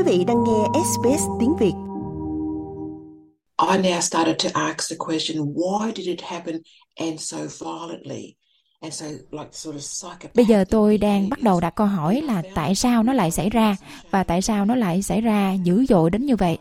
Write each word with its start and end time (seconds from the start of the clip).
Quý 0.00 0.18
vị 0.18 0.24
đang 0.24 0.44
nghe 0.44 0.80
SBS 0.84 1.22
tiếng 1.40 1.56
Việt. 1.56 1.72
I 3.72 3.78
now 3.78 4.00
started 4.00 4.36
to 4.44 4.60
ask 4.60 4.90
the 4.90 4.96
question, 4.98 5.54
why 5.54 5.92
did 5.96 6.06
it 6.06 6.20
happen 6.22 6.56
and 6.96 7.20
so 7.20 7.36
violently? 7.36 8.34
Bây 10.34 10.44
giờ 10.44 10.64
tôi 10.70 10.98
đang 10.98 11.28
bắt 11.28 11.42
đầu 11.42 11.60
đặt 11.60 11.74
câu 11.74 11.86
hỏi 11.86 12.22
là 12.22 12.42
tại 12.54 12.74
sao 12.74 13.02
nó 13.02 13.12
lại 13.12 13.30
xảy 13.30 13.50
ra 13.50 13.76
và 14.10 14.24
tại 14.24 14.42
sao 14.42 14.64
nó 14.64 14.74
lại 14.74 15.02
xảy 15.02 15.20
ra 15.20 15.52
dữ 15.52 15.84
dội 15.88 16.10
đến 16.10 16.26
như 16.26 16.36
vậy. 16.36 16.58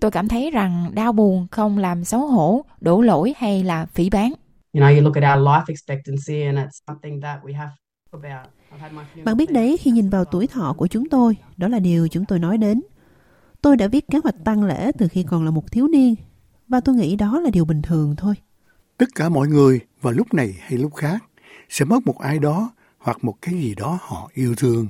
Tôi 0.00 0.10
cảm 0.10 0.28
thấy 0.28 0.50
rằng 0.50 0.90
đau 0.94 1.12
buồn 1.12 1.46
không 1.50 1.78
làm 1.78 2.04
xấu 2.04 2.20
hổ, 2.26 2.64
đổ 2.80 3.00
lỗi 3.00 3.34
hay 3.36 3.64
là 3.64 3.86
phỉ 3.86 4.10
báng. 4.10 4.32
Bạn 9.24 9.36
biết 9.36 9.52
đấy, 9.52 9.76
khi 9.80 9.90
nhìn 9.90 10.10
vào 10.10 10.24
tuổi 10.24 10.46
thọ 10.46 10.74
của 10.78 10.86
chúng 10.86 11.08
tôi, 11.08 11.36
đó 11.56 11.68
là 11.68 11.78
điều 11.78 12.08
chúng 12.08 12.24
tôi 12.24 12.38
nói 12.38 12.58
đến. 12.58 12.82
Tôi 13.62 13.76
đã 13.76 13.88
viết 13.88 14.04
kế 14.10 14.18
hoạch 14.18 14.44
tăng 14.44 14.64
lễ 14.64 14.92
từ 14.98 15.08
khi 15.08 15.22
còn 15.22 15.44
là 15.44 15.50
một 15.50 15.72
thiếu 15.72 15.88
niên, 15.88 16.14
và 16.68 16.80
tôi 16.80 16.94
nghĩ 16.94 17.16
đó 17.16 17.40
là 17.40 17.50
điều 17.50 17.64
bình 17.64 17.82
thường 17.82 18.14
thôi. 18.16 18.34
Tất 18.96 19.14
cả 19.14 19.28
mọi 19.28 19.48
người 19.48 19.80
vào 20.00 20.12
lúc 20.12 20.34
này 20.34 20.54
hay 20.60 20.78
lúc 20.78 20.94
khác 20.94 21.24
sẽ 21.68 21.84
mất 21.84 22.06
một 22.06 22.18
ai 22.18 22.38
đó 22.38 22.72
hoặc 22.98 23.24
một 23.24 23.34
cái 23.42 23.54
gì 23.54 23.74
đó 23.74 23.98
họ 24.02 24.30
yêu 24.34 24.54
thương. 24.54 24.88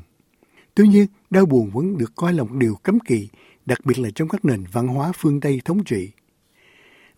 Tuy 0.75 0.89
nhiên, 0.89 1.07
đau 1.31 1.47
buồn 1.47 1.71
vẫn 1.71 1.99
được 1.99 2.13
coi 2.17 2.33
là 2.33 2.43
một 2.43 2.53
điều 2.53 2.75
cấm 2.75 3.01
kỵ, 3.01 3.29
đặc 3.67 3.79
biệt 3.85 3.99
là 3.99 4.11
trong 4.15 4.29
các 4.29 4.45
nền 4.45 4.65
văn 4.73 4.89
hóa 4.89 5.13
phương 5.17 5.41
Tây 5.41 5.61
thống 5.65 5.85
trị. 5.85 6.11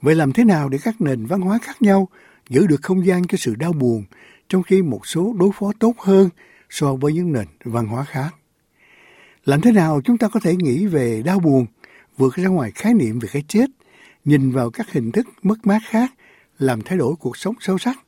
Vậy 0.00 0.14
làm 0.14 0.32
thế 0.32 0.44
nào 0.44 0.68
để 0.68 0.78
các 0.82 1.00
nền 1.00 1.26
văn 1.26 1.40
hóa 1.40 1.58
khác 1.62 1.82
nhau 1.82 2.08
giữ 2.48 2.66
được 2.66 2.82
không 2.82 3.06
gian 3.06 3.26
cho 3.26 3.38
sự 3.38 3.54
đau 3.54 3.72
buồn, 3.72 4.04
trong 4.48 4.62
khi 4.62 4.82
một 4.82 5.06
số 5.06 5.34
đối 5.38 5.50
phó 5.54 5.72
tốt 5.78 5.94
hơn 5.98 6.28
so 6.72 6.94
với 6.94 7.12
những 7.12 7.32
nền 7.32 7.46
văn 7.64 7.86
hóa 7.86 8.04
khác? 8.04 8.34
Làm 9.44 9.60
thế 9.60 9.72
nào 9.72 10.00
chúng 10.04 10.18
ta 10.18 10.28
có 10.28 10.40
thể 10.40 10.56
nghĩ 10.56 10.86
về 10.86 11.22
đau 11.24 11.38
buồn, 11.38 11.66
vượt 12.16 12.34
ra 12.34 12.48
ngoài 12.48 12.70
khái 12.74 12.94
niệm 12.94 13.18
về 13.18 13.28
cái 13.32 13.42
chết, 13.48 13.70
nhìn 14.24 14.50
vào 14.50 14.70
các 14.70 14.92
hình 14.92 15.12
thức 15.12 15.26
mất 15.42 15.66
mát 15.66 15.78
khác, 15.88 16.12
làm 16.58 16.82
thay 16.82 16.98
đổi 16.98 17.14
cuộc 17.20 17.36
sống 17.36 17.54
sâu 17.60 17.78
sắc? 17.78 17.98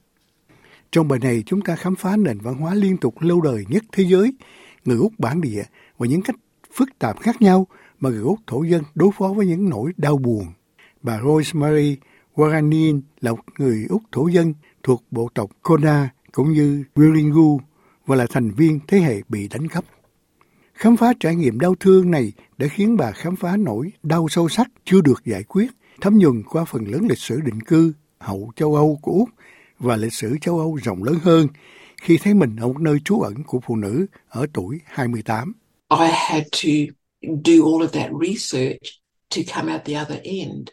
Trong 0.92 1.08
bài 1.08 1.19
này 1.22 1.42
chúng 1.47 1.61
ta 1.61 1.77
khám 1.77 1.97
phá 1.97 2.16
nền 2.16 2.38
văn 2.38 2.55
hóa 2.55 2.75
liên 2.75 2.97
tục 2.97 3.14
lâu 3.20 3.41
đời 3.41 3.64
nhất 3.69 3.84
thế 3.92 4.05
giới, 4.05 4.33
người 4.84 4.97
Úc 4.97 5.12
bản 5.19 5.41
địa 5.41 5.62
và 5.98 6.06
những 6.06 6.22
cách 6.22 6.36
phức 6.72 6.98
tạp 6.98 7.20
khác 7.20 7.42
nhau 7.42 7.66
mà 8.00 8.10
người 8.10 8.22
Úc 8.22 8.38
thổ 8.47 8.62
dân 8.62 8.83
đối 8.94 9.10
phó 9.19 9.28
với 9.28 9.47
những 9.47 9.69
nỗi 9.69 9.92
đau 9.97 10.16
buồn. 10.16 10.47
Bà 11.03 11.20
Rosemary 11.20 11.97
Waranin 12.34 13.00
là 13.20 13.33
một 13.33 13.44
người 13.58 13.86
Úc 13.88 14.03
thổ 14.12 14.28
dân 14.28 14.55
thuộc 14.83 15.05
bộ 15.10 15.28
tộc 15.34 15.50
Kona 15.62 16.08
cũng 16.33 16.53
như 16.53 16.84
Wiringu 16.94 17.58
và 18.06 18.16
là 18.16 18.27
thành 18.30 18.50
viên 18.50 18.80
thế 18.88 18.98
hệ 18.98 19.20
bị 19.28 19.48
đánh 19.48 19.69
cắp. 19.69 19.84
Khám 20.74 20.97
phá 20.97 21.12
trải 21.20 21.34
nghiệm 21.34 21.60
đau 21.60 21.74
thương 21.80 22.10
này 22.10 22.33
đã 22.58 22.66
khiến 22.66 22.97
bà 22.97 23.12
khám 23.12 23.36
phá 23.36 23.56
nỗi 23.56 23.92
đau 24.02 24.28
sâu 24.28 24.48
sắc 24.48 24.69
chưa 24.84 25.00
được 25.00 25.24
giải 25.24 25.42
quyết, 25.42 25.70
thấm 26.00 26.19
nhuần 26.19 26.42
qua 26.42 26.64
phần 26.64 26.84
lớn 26.84 27.06
lịch 27.08 27.19
sử 27.19 27.41
định 27.41 27.60
cư 27.60 27.92
hậu 28.19 28.52
châu 28.56 28.75
Âu 28.75 28.98
của 29.02 29.12
Úc 29.12 29.28
và 29.78 29.97
lịch 29.97 30.12
sử 30.12 30.36
châu 30.41 30.58
Âu 30.58 30.78
rộng 30.84 31.05
lớn 31.05 31.19
hơn 31.22 31.47
khi 32.02 32.19
thấy 32.22 32.34
mình 32.34 32.56
ở 32.56 32.66
một 32.66 32.80
nơi 32.80 32.98
trú 33.05 33.20
ẩn 33.20 33.34
của 33.47 33.60
phụ 33.66 33.77
nữ 33.77 34.06
ở 34.28 34.47
tuổi 34.52 34.80
28. 34.84 35.52
I 35.91 36.08
had 36.12 36.42
to 36.42 36.72
do 37.20 37.52
all 37.52 37.82
of 37.82 37.88
that 37.88 38.10
research 38.28 38.82
to 39.36 39.42
come 39.55 39.72
out 39.72 39.84
the 39.84 39.94
other 40.02 40.19
end. 40.22 40.69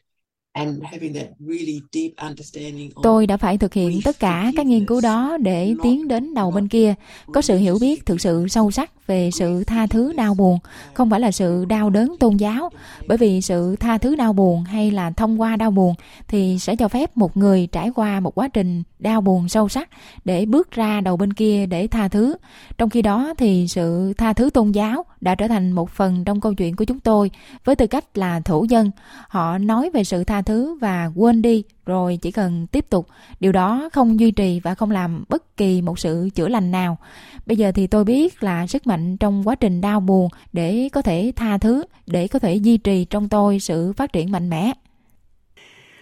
Tôi 3.04 3.28
đã 3.28 3.38
phải 3.38 3.58
thực 3.58 3.74
hiện 3.74 4.00
tất 4.04 4.20
cả 4.20 4.52
các 4.58 4.66
nghiên 4.66 4.86
cứu 4.86 5.02
đó 5.02 5.38
để 5.42 5.76
tiến 5.84 6.08
đến 6.08 6.34
đầu 6.34 6.52
bên 6.52 6.68
kia, 6.68 6.94
có 7.34 7.42
sự 7.42 7.58
hiểu 7.58 7.78
biết 7.82 8.06
thực 8.06 8.22
sự 8.22 8.48
sâu 8.48 8.72
sắc 8.72 9.08
về 9.08 9.30
sự 9.32 9.64
tha 9.64 9.88
thứ 9.88 10.14
đau 10.14 10.34
buồn, 10.34 10.60
không 10.94 11.10
phải 11.10 11.20
là 11.20 11.32
sự 11.32 11.66
đau 11.66 11.90
đớn 11.90 12.16
tôn 12.20 12.38
giáo, 12.38 12.70
bởi 13.08 13.18
vì 13.18 13.42
sự 13.42 13.76
tha 13.76 13.98
thứ 13.98 14.16
đau 14.16 14.34
buồn 14.34 14.64
hay 14.64 14.92
là 14.92 15.12
thông 15.12 15.42
qua 15.42 15.56
đau 15.56 15.72
buồn 15.72 15.96
thì 16.28 16.60
sẽ 16.60 16.76
cho 16.76 16.88
phép 16.88 17.18
một 17.18 17.38
người 17.38 17.68
trải 17.72 17.90
qua 17.96 18.20
một 18.20 18.38
quá 18.38 18.48
trình 18.48 18.84
đau 19.00 19.22
buồn 19.22 19.50
sâu 19.50 19.70
sắc 19.70 19.90
để 20.26 20.46
bước 20.46 20.72
ra 20.72 21.02
đầu 21.02 21.18
bên 21.18 21.34
kia 21.34 21.66
để 21.66 21.88
tha 21.88 22.08
thứ. 22.08 22.36
Trong 22.78 22.90
khi 22.90 23.02
đó 23.02 23.34
thì 23.38 23.68
sự 23.68 24.14
tha 24.14 24.34
thứ 24.34 24.50
tôn 24.50 24.72
giáo 24.72 25.06
đã 25.22 25.36
trở 25.36 25.48
thành 25.48 25.72
một 25.72 25.90
phần 25.90 26.26
trong 26.26 26.42
câu 26.42 26.54
chuyện 26.54 26.76
của 26.76 26.86
chúng 26.86 27.00
tôi 27.00 27.32
với 27.66 27.76
tư 27.76 27.88
cách 27.88 28.18
là 28.18 28.40
thổ 28.40 28.64
dân. 28.64 28.92
Họ 29.28 29.58
nói 29.58 29.90
về 29.94 30.04
sự 30.04 30.24
tha 30.24 30.41
thứ 30.42 30.78
và 30.82 31.12
quên 31.16 31.42
đi, 31.42 31.64
rồi 31.86 32.20
chỉ 32.22 32.32
cần 32.32 32.68
tiếp 32.68 32.86
tục. 32.90 33.08
Điều 33.40 33.52
đó 33.52 33.90
không 33.94 34.20
duy 34.20 34.32
trì 34.32 34.60
và 34.60 34.76
không 34.76 34.92
làm 34.92 35.24
bất 35.30 35.58
kỳ 35.58 35.82
một 35.82 36.00
sự 36.00 36.30
chữa 36.36 36.48
lành 36.48 36.72
nào. 36.72 36.98
Bây 37.46 37.58
giờ 37.58 37.72
thì 37.72 37.88
tôi 37.88 38.04
biết 38.04 38.44
là 38.44 38.68
sức 38.68 38.88
mạnh 38.88 39.18
trong 39.18 39.48
quá 39.48 39.56
trình 39.56 39.82
đau 39.82 40.00
buồn 40.00 40.30
để 40.54 40.90
có 40.94 41.02
thể 41.02 41.32
tha 41.36 41.58
thứ, 41.58 41.84
để 42.08 42.28
có 42.28 42.40
thể 42.40 42.56
duy 42.56 42.78
trì 42.78 43.06
trong 43.06 43.30
tôi 43.30 43.60
sự 43.60 43.94
phát 43.94 44.14
triển 44.14 44.32
mạnh 44.32 44.50
mẽ. 44.50 44.74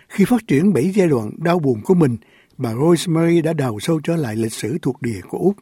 Khi 0.09 0.25
phát 0.25 0.47
triển 0.47 0.73
bảy 0.73 0.89
giai 0.89 1.07
đoạn 1.07 1.31
đau 1.37 1.59
buồn 1.59 1.81
của 1.83 1.93
mình 1.93 2.17
bà 2.57 2.73
Rosemary 2.73 3.41
đã 3.41 3.53
đào 3.53 3.79
sâu 3.79 3.99
trở 4.03 4.15
lại 4.15 4.35
lịch 4.35 4.53
sử 4.53 4.77
thuộc 4.81 5.01
địa 5.01 5.21
của 5.29 5.37
Úc. 5.37 5.55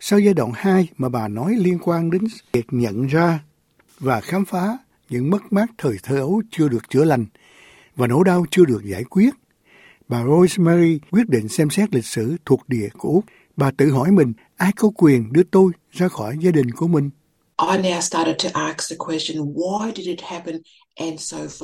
Sau 0.00 0.18
giai 0.18 0.34
đoạn 0.34 0.52
2 0.54 0.88
mà 0.96 1.08
bà 1.08 1.28
nói 1.28 1.56
liên 1.58 1.78
quan 1.82 2.10
đến 2.10 2.22
việc 2.52 2.66
nhận 2.70 3.06
ra 3.06 3.40
và 3.98 4.20
khám 4.20 4.44
phá 4.44 4.78
những 5.10 5.30
mất 5.30 5.52
mát 5.52 5.70
thời 5.78 5.96
thơ 6.02 6.16
ấu 6.16 6.42
chưa 6.50 6.68
được 6.68 6.90
chữa 6.90 7.04
lành 7.04 7.26
và 7.96 8.06
nỗi 8.06 8.24
đau 8.24 8.44
chưa 8.50 8.64
được 8.64 8.84
giải 8.84 9.04
quyết, 9.04 9.34
bà 10.08 10.24
Rosemary 10.24 10.98
quyết 11.10 11.28
định 11.28 11.48
xem 11.48 11.70
xét 11.70 11.94
lịch 11.94 12.04
sử 12.04 12.36
thuộc 12.44 12.68
địa 12.68 12.88
của 12.98 13.08
Úc. 13.08 13.24
Bà 13.56 13.70
tự 13.70 13.90
hỏi 13.90 14.10
mình 14.10 14.32
ai 14.56 14.72
có 14.76 14.90
quyền 14.96 15.32
đưa 15.32 15.42
tôi 15.42 15.72
ra 15.90 16.08
khỏi 16.08 16.36
gia 16.40 16.50
đình 16.50 16.70
của 16.70 16.86
mình. 16.88 17.10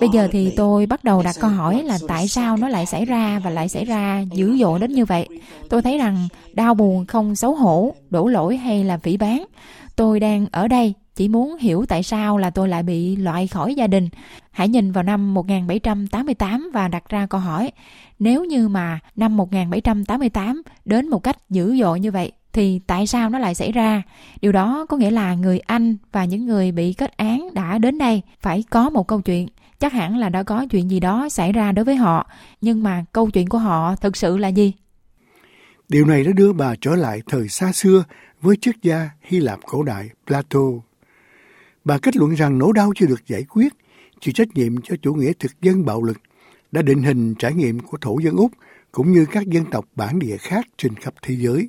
Bây 0.01 0.09
giờ 0.13 0.29
thì 0.33 0.53
tôi 0.57 0.87
bắt 0.87 1.05
đầu 1.05 1.23
đặt 1.23 1.37
câu 1.41 1.51
hỏi 1.51 1.83
là 1.83 1.99
tại 2.09 2.29
sao 2.29 2.57
nó 2.57 2.69
lại 2.69 2.87
xảy 2.87 3.05
ra 3.05 3.39
và 3.45 3.51
lại 3.51 3.69
xảy 3.69 3.85
ra 3.85 4.25
dữ 4.33 4.59
dội 4.59 4.79
đến 4.79 4.93
như 4.93 5.05
vậy. 5.05 5.29
Tôi 5.69 5.83
thấy 5.83 5.99
rằng 5.99 6.29
đau 6.53 6.75
buồn 6.75 7.07
không 7.07 7.37
xấu 7.37 7.55
hổ, 7.55 7.95
đổ 8.11 8.27
lỗi 8.27 8.57
hay 8.57 8.85
là 8.85 8.99
phỉ 8.99 9.17
báng. 9.17 9.45
Tôi 9.97 10.21
đang 10.21 10.47
ở 10.53 10.69
đây 10.69 10.95
chỉ 11.15 11.29
muốn 11.29 11.57
hiểu 11.57 11.85
tại 11.89 12.03
sao 12.03 12.39
là 12.39 12.51
tôi 12.51 12.69
lại 12.69 12.83
bị 12.83 13.17
loại 13.17 13.47
khỏi 13.47 13.75
gia 13.75 13.87
đình. 13.87 14.09
Hãy 14.51 14.69
nhìn 14.69 14.93
vào 14.93 15.05
năm 15.05 15.35
1788 15.35 16.71
và 16.75 16.89
đặt 16.89 17.09
ra 17.09 17.27
câu 17.27 17.41
hỏi, 17.41 17.73
nếu 18.19 18.45
như 18.45 18.69
mà 18.69 18.99
năm 19.17 19.37
1788 19.37 20.63
đến 20.85 21.09
một 21.09 21.23
cách 21.23 21.37
dữ 21.51 21.77
dội 21.77 22.01
như 22.01 22.11
vậy 22.11 22.33
thì 22.53 22.81
tại 22.87 23.07
sao 23.07 23.31
nó 23.31 23.39
lại 23.39 23.55
xảy 23.55 23.73
ra? 23.73 24.03
Điều 24.41 24.53
đó 24.53 24.87
có 24.89 24.97
nghĩa 24.97 25.11
là 25.11 25.35
người 25.35 25.59
Anh 25.59 25.97
và 26.13 26.25
những 26.25 26.47
người 26.47 26.73
bị 26.73 26.93
kết 26.93 27.17
án 27.17 27.49
đã 27.55 27.79
đến 27.79 27.99
đây 27.99 28.23
phải 28.41 28.65
có 28.71 28.91
một 28.91 29.09
câu 29.09 29.21
chuyện. 29.21 29.49
Chắc 29.81 29.93
hẳn 29.93 30.19
là 30.19 30.29
đã 30.29 30.43
có 30.43 30.67
chuyện 30.71 30.91
gì 30.91 31.01
đó 31.01 31.29
xảy 31.29 31.53
ra 31.53 31.73
đối 31.73 31.85
với 31.85 31.97
họ, 31.97 32.31
nhưng 32.61 32.83
mà 32.83 33.05
câu 33.13 33.31
chuyện 33.31 33.49
của 33.49 33.59
họ 33.59 33.97
thực 33.97 34.17
sự 34.17 34.39
là 34.39 34.49
gì? 34.49 34.73
Điều 35.89 36.07
này 36.07 36.25
đã 36.25 36.33
đưa 36.33 36.53
bà 36.53 36.75
trở 36.81 36.95
lại 36.97 37.23
thời 37.27 37.49
xa 37.49 37.73
xưa 37.73 38.05
với 38.41 38.57
triết 38.61 38.75
gia 38.83 39.11
Hy 39.23 39.41
Lạp 39.41 39.59
cổ 39.67 39.83
đại 39.83 40.09
Plato. 40.27 40.61
Bà 41.85 41.99
kết 41.99 42.17
luận 42.17 42.35
rằng 42.35 42.59
nỗi 42.59 42.73
đau 42.75 42.93
chưa 42.97 43.07
được 43.07 43.27
giải 43.27 43.45
quyết, 43.45 43.73
chịu 44.21 44.33
trách 44.33 44.49
nhiệm 44.55 44.83
cho 44.83 44.97
chủ 45.03 45.15
nghĩa 45.15 45.33
thực 45.39 45.53
dân 45.63 45.85
bạo 45.85 46.03
lực 46.03 46.19
đã 46.73 46.83
định 46.83 47.03
hình 47.03 47.35
trải 47.39 47.55
nghiệm 47.55 47.81
của 47.81 47.99
thổ 48.01 48.19
dân 48.19 48.37
Úc 48.37 48.51
cũng 48.93 49.13
như 49.13 49.27
các 49.33 49.47
dân 49.47 49.65
tộc 49.71 49.85
bản 49.97 50.19
địa 50.19 50.37
khác 50.37 50.67
trên 50.77 50.95
khắp 50.95 51.15
thế 51.23 51.35
giới. 51.39 51.69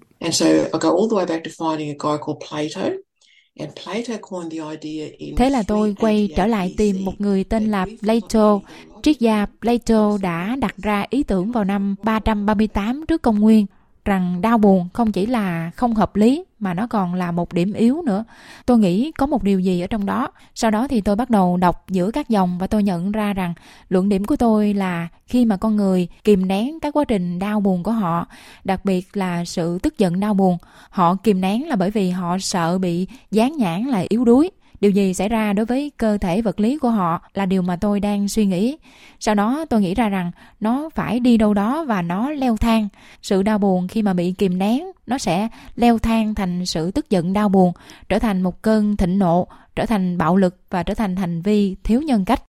Thế 5.38 5.50
là 5.50 5.63
tôi 5.68 5.96
quay 6.00 6.30
trở 6.35 6.47
lại 6.47 6.74
tìm 6.78 7.06
một 7.06 7.22
người 7.22 7.44
tên 7.44 7.72
là 7.72 7.85
Plato. 8.01 8.59
Triết 9.03 9.19
gia 9.19 9.45
Plato 9.62 10.18
đã 10.22 10.56
đặt 10.59 10.75
ra 10.78 11.06
ý 11.09 11.24
tưởng 11.24 11.51
vào 11.51 11.63
năm 11.63 11.95
338 12.03 13.06
trước 13.07 13.22
công 13.22 13.40
nguyên 13.40 13.66
rằng 14.05 14.41
đau 14.41 14.57
buồn 14.57 14.89
không 14.93 15.11
chỉ 15.11 15.25
là 15.25 15.71
không 15.75 15.93
hợp 15.93 16.15
lý, 16.15 16.43
mà 16.59 16.73
nó 16.73 16.87
còn 16.87 17.13
là 17.13 17.31
một 17.31 17.53
điểm 17.53 17.73
yếu 17.73 18.01
nữa. 18.01 18.23
Tôi 18.65 18.79
nghĩ 18.79 19.11
có 19.11 19.25
một 19.25 19.44
điều 19.44 19.59
gì 19.59 19.81
ở 19.81 19.88
trong 19.88 20.05
đó. 20.05 20.27
Sau 20.55 20.71
đó 20.71 20.88
thì 20.88 21.01
tôi 21.01 21.15
bắt 21.15 21.29
đầu 21.29 21.57
đọc 21.57 21.85
giữa 21.89 22.11
các 22.11 22.29
dòng 22.29 22.57
và 22.57 22.67
tôi 22.67 22.83
nhận 22.83 23.11
ra 23.11 23.33
rằng 23.33 23.53
luận 23.89 24.09
điểm 24.09 24.25
của 24.25 24.35
tôi 24.35 24.73
là 24.73 25.07
khi 25.25 25.45
mà 25.45 25.57
con 25.57 25.75
người 25.75 26.07
kìm 26.23 26.47
nén 26.47 26.79
các 26.79 26.97
quá 26.97 27.03
trình 27.03 27.39
đau 27.39 27.59
buồn 27.59 27.83
của 27.83 27.91
họ, 27.91 28.27
đặc 28.63 28.85
biệt 28.85 29.17
là 29.17 29.45
sự 29.45 29.79
tức 29.79 29.97
giận 29.97 30.19
đau 30.19 30.33
buồn, 30.33 30.57
họ 30.89 31.15
kìm 31.15 31.41
nén 31.41 31.67
là 31.67 31.75
bởi 31.75 31.91
vì 31.91 32.09
họ 32.09 32.38
sợ 32.39 32.77
bị 32.77 33.07
dán 33.31 33.57
nhãn 33.57 33.83
là 33.83 34.06
yếu 34.09 34.25
đuối 34.25 34.51
điều 34.83 34.91
gì 34.91 35.13
xảy 35.13 35.30
ra 35.30 35.53
đối 35.53 35.65
với 35.65 35.91
cơ 35.97 36.18
thể 36.18 36.41
vật 36.41 36.59
lý 36.59 36.77
của 36.77 36.89
họ 36.89 37.21
là 37.33 37.45
điều 37.45 37.62
mà 37.62 37.75
tôi 37.75 38.00
đang 38.00 38.27
suy 38.27 38.45
nghĩ. 38.45 38.77
Sau 39.19 39.35
đó 39.35 39.65
tôi 39.69 39.81
nghĩ 39.81 39.95
ra 39.95 40.09
rằng 40.09 40.31
nó 40.59 40.89
phải 40.95 41.19
đi 41.19 41.38
đâu 41.38 41.53
đó 41.53 41.85
và 41.88 42.01
nó 42.01 42.31
leo 42.31 42.57
thang. 42.57 42.88
Sự 43.21 43.44
đau 43.44 43.57
buồn 43.57 43.88
khi 43.88 44.01
mà 44.01 44.13
bị 44.13 44.31
kìm 44.38 44.57
nén, 44.57 44.85
nó 45.07 45.18
sẽ 45.18 45.47
leo 45.75 45.97
thang 45.97 46.35
thành 46.35 46.65
sự 46.65 46.91
tức 46.91 47.09
giận 47.09 47.33
đau 47.33 47.50
buồn, 47.50 47.74
trở 48.09 48.19
thành 48.19 48.41
một 48.41 48.62
cơn 48.62 48.97
thịnh 48.97 49.19
nộ, 49.19 49.47
trở 49.75 49.85
thành 49.85 50.18
bạo 50.18 50.38
lực 50.38 50.57
và 50.69 50.83
trở 50.83 50.94
thành 50.94 51.15
hành 51.15 51.41
vi 51.41 51.75
thiếu 51.83 52.01
nhân 52.01 52.25
cách. 52.25 52.44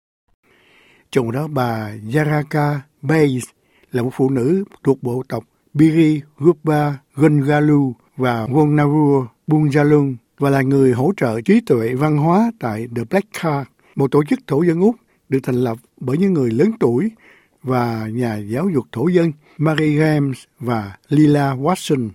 Trong 1.11 1.32
đó 1.32 1.49
bà 1.49 1.90
Yaraka 2.14 2.81
Bays 3.02 3.44
là 3.90 4.02
một 4.02 4.11
phụ 4.12 4.31
nữ 4.31 4.64
thuộc 4.84 5.02
bộ 5.02 5.23
tộc 5.29 5.44
Biri 5.75 6.20
Rupa 6.40 6.93
Gungalu 7.14 7.93
và 8.17 8.46
Wonnaru 8.46 9.26
Bunjalung 9.46 10.14
và 10.43 10.50
là 10.50 10.62
người 10.62 10.93
hỗ 10.93 11.12
trợ 11.17 11.41
trí 11.41 11.61
tuệ 11.61 11.94
văn 11.94 12.17
hóa 12.17 12.53
tại 12.59 12.89
The 12.97 13.03
Black 13.11 13.29
Card, 13.33 13.69
một 13.94 14.11
tổ 14.11 14.25
chức 14.25 14.39
thổ 14.47 14.62
dân 14.62 14.81
Úc 14.81 14.97
được 15.29 15.39
thành 15.43 15.55
lập 15.55 15.79
bởi 16.00 16.19
những 16.19 16.33
người 16.33 16.50
lớn 16.50 16.73
tuổi 16.81 17.11
và 17.62 18.09
nhà 18.12 18.37
giáo 18.37 18.69
dục 18.75 18.85
thổ 18.93 19.09
dân 19.09 19.33
Mary 19.59 19.97
James 19.97 20.33
và 20.61 20.97
Lila 21.09 21.55
Watson. 21.55 22.09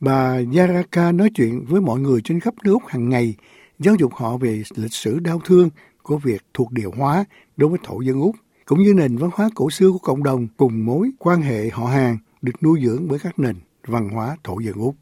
Bà 0.00 0.40
Yaraka 0.56 1.12
nói 1.12 1.30
chuyện 1.34 1.64
với 1.68 1.80
mọi 1.80 2.00
người 2.00 2.20
trên 2.24 2.40
khắp 2.40 2.54
nước 2.64 2.72
Úc 2.72 2.86
hàng 2.86 3.08
ngày, 3.08 3.34
giáo 3.78 3.94
dục 3.94 4.14
họ 4.14 4.36
về 4.36 4.62
lịch 4.76 4.94
sử 4.94 5.18
đau 5.18 5.40
thương 5.44 5.70
của 6.02 6.18
việc 6.18 6.42
thuộc 6.54 6.72
địa 6.72 6.88
hóa 6.96 7.24
đối 7.56 7.70
với 7.70 7.78
thổ 7.82 8.00
dân 8.00 8.20
Úc, 8.20 8.36
cũng 8.64 8.82
như 8.82 8.94
nền 8.94 9.16
văn 9.16 9.30
hóa 9.34 9.48
cổ 9.54 9.70
xưa 9.70 9.90
của 9.92 9.98
cộng 9.98 10.22
đồng 10.22 10.46
cùng 10.56 10.84
mối 10.86 11.10
quan 11.18 11.42
hệ 11.42 11.70
họ 11.72 11.86
hàng 11.86 12.18
được 12.42 12.62
nuôi 12.62 12.80
dưỡng 12.84 13.08
bởi 13.08 13.18
các 13.18 13.38
nền 13.38 13.56
văn 13.86 14.08
hóa 14.08 14.36
thổ 14.44 14.60
dân 14.60 14.74
Úc. 14.74 14.96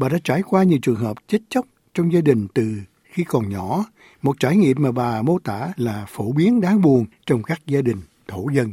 Bà 0.00 0.08
đã 0.08 0.18
trải 0.24 0.42
qua 0.42 0.62
nhiều 0.62 0.78
trường 0.82 0.96
hợp 0.96 1.16
chết 1.28 1.38
chóc 1.48 1.66
trong 1.94 2.12
gia 2.12 2.20
đình 2.20 2.46
từ 2.54 2.74
khi 3.02 3.24
còn 3.24 3.48
nhỏ, 3.48 3.84
một 4.22 4.40
trải 4.40 4.56
nghiệm 4.56 4.76
mà 4.80 4.92
bà 4.92 5.22
mô 5.22 5.38
tả 5.38 5.72
là 5.76 6.06
phổ 6.08 6.32
biến 6.32 6.60
đáng 6.60 6.82
buồn 6.82 7.06
trong 7.26 7.42
các 7.42 7.60
gia 7.66 7.82
đình 7.82 7.96
thổ 8.28 8.46
dân. 8.52 8.72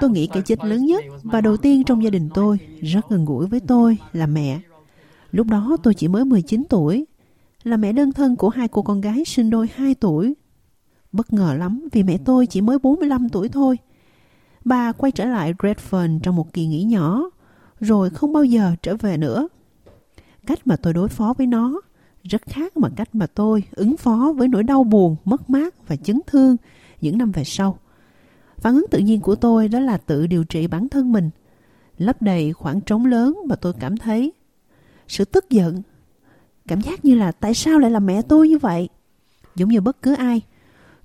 Tôi 0.00 0.10
nghĩ 0.10 0.28
cái 0.32 0.42
chết 0.42 0.64
lớn 0.64 0.86
nhất 0.86 1.04
và 1.22 1.40
đầu 1.40 1.56
tiên 1.56 1.84
trong 1.84 2.02
gia 2.04 2.10
đình 2.10 2.28
tôi, 2.34 2.58
rất 2.82 3.08
gần 3.08 3.24
gũi 3.24 3.46
với 3.46 3.60
tôi 3.60 3.98
là 4.12 4.26
mẹ. 4.26 4.60
Lúc 5.30 5.46
đó 5.46 5.76
tôi 5.82 5.94
chỉ 5.94 6.08
mới 6.08 6.24
19 6.24 6.62
tuổi, 6.68 7.06
là 7.62 7.76
mẹ 7.76 7.92
đơn 7.92 8.12
thân 8.12 8.36
của 8.36 8.48
hai 8.48 8.68
cô 8.68 8.82
con 8.82 9.00
gái 9.00 9.24
sinh 9.24 9.50
đôi 9.50 9.66
2 9.74 9.94
tuổi. 9.94 10.34
Bất 11.12 11.32
ngờ 11.32 11.54
lắm 11.58 11.88
vì 11.92 12.02
mẹ 12.02 12.18
tôi 12.24 12.46
chỉ 12.46 12.60
mới 12.60 12.78
45 12.78 13.28
tuổi 13.28 13.48
thôi. 13.48 13.76
Bà 14.64 14.92
quay 14.92 15.12
trở 15.12 15.24
lại 15.24 15.54
Redfern 15.58 16.20
trong 16.20 16.36
một 16.36 16.52
kỳ 16.52 16.66
nghỉ 16.66 16.82
nhỏ, 16.82 17.30
rồi 17.80 18.10
không 18.10 18.32
bao 18.32 18.44
giờ 18.44 18.72
trở 18.82 18.96
về 18.96 19.16
nữa. 19.16 19.48
Cách 20.46 20.66
mà 20.66 20.76
tôi 20.76 20.94
đối 20.94 21.08
phó 21.08 21.34
với 21.38 21.46
nó 21.46 21.80
rất 22.22 22.42
khác 22.46 22.76
mà 22.76 22.88
cách 22.96 23.14
mà 23.14 23.26
tôi 23.26 23.62
ứng 23.70 23.96
phó 23.96 24.32
với 24.36 24.48
nỗi 24.48 24.62
đau 24.62 24.84
buồn, 24.84 25.16
mất 25.24 25.50
mát 25.50 25.88
và 25.88 25.96
chấn 25.96 26.20
thương 26.26 26.56
những 27.00 27.18
năm 27.18 27.32
về 27.32 27.44
sau. 27.44 27.78
Phản 28.56 28.74
ứng 28.74 28.86
tự 28.90 28.98
nhiên 28.98 29.20
của 29.20 29.34
tôi 29.34 29.68
đó 29.68 29.80
là 29.80 29.96
tự 29.96 30.26
điều 30.26 30.44
trị 30.44 30.66
bản 30.66 30.88
thân 30.88 31.12
mình, 31.12 31.30
lấp 31.98 32.22
đầy 32.22 32.52
khoảng 32.52 32.80
trống 32.80 33.06
lớn 33.06 33.38
mà 33.46 33.56
tôi 33.56 33.72
cảm 33.80 33.96
thấy. 33.96 34.32
Sự 35.08 35.24
tức 35.24 35.50
giận, 35.50 35.82
cảm 36.66 36.80
giác 36.80 37.04
như 37.04 37.14
là 37.14 37.32
tại 37.32 37.54
sao 37.54 37.78
lại 37.78 37.90
là 37.90 38.00
mẹ 38.00 38.22
tôi 38.22 38.48
như 38.48 38.58
vậy? 38.58 38.88
Giống 39.54 39.68
như 39.68 39.80
bất 39.80 40.02
cứ 40.02 40.14
ai, 40.14 40.42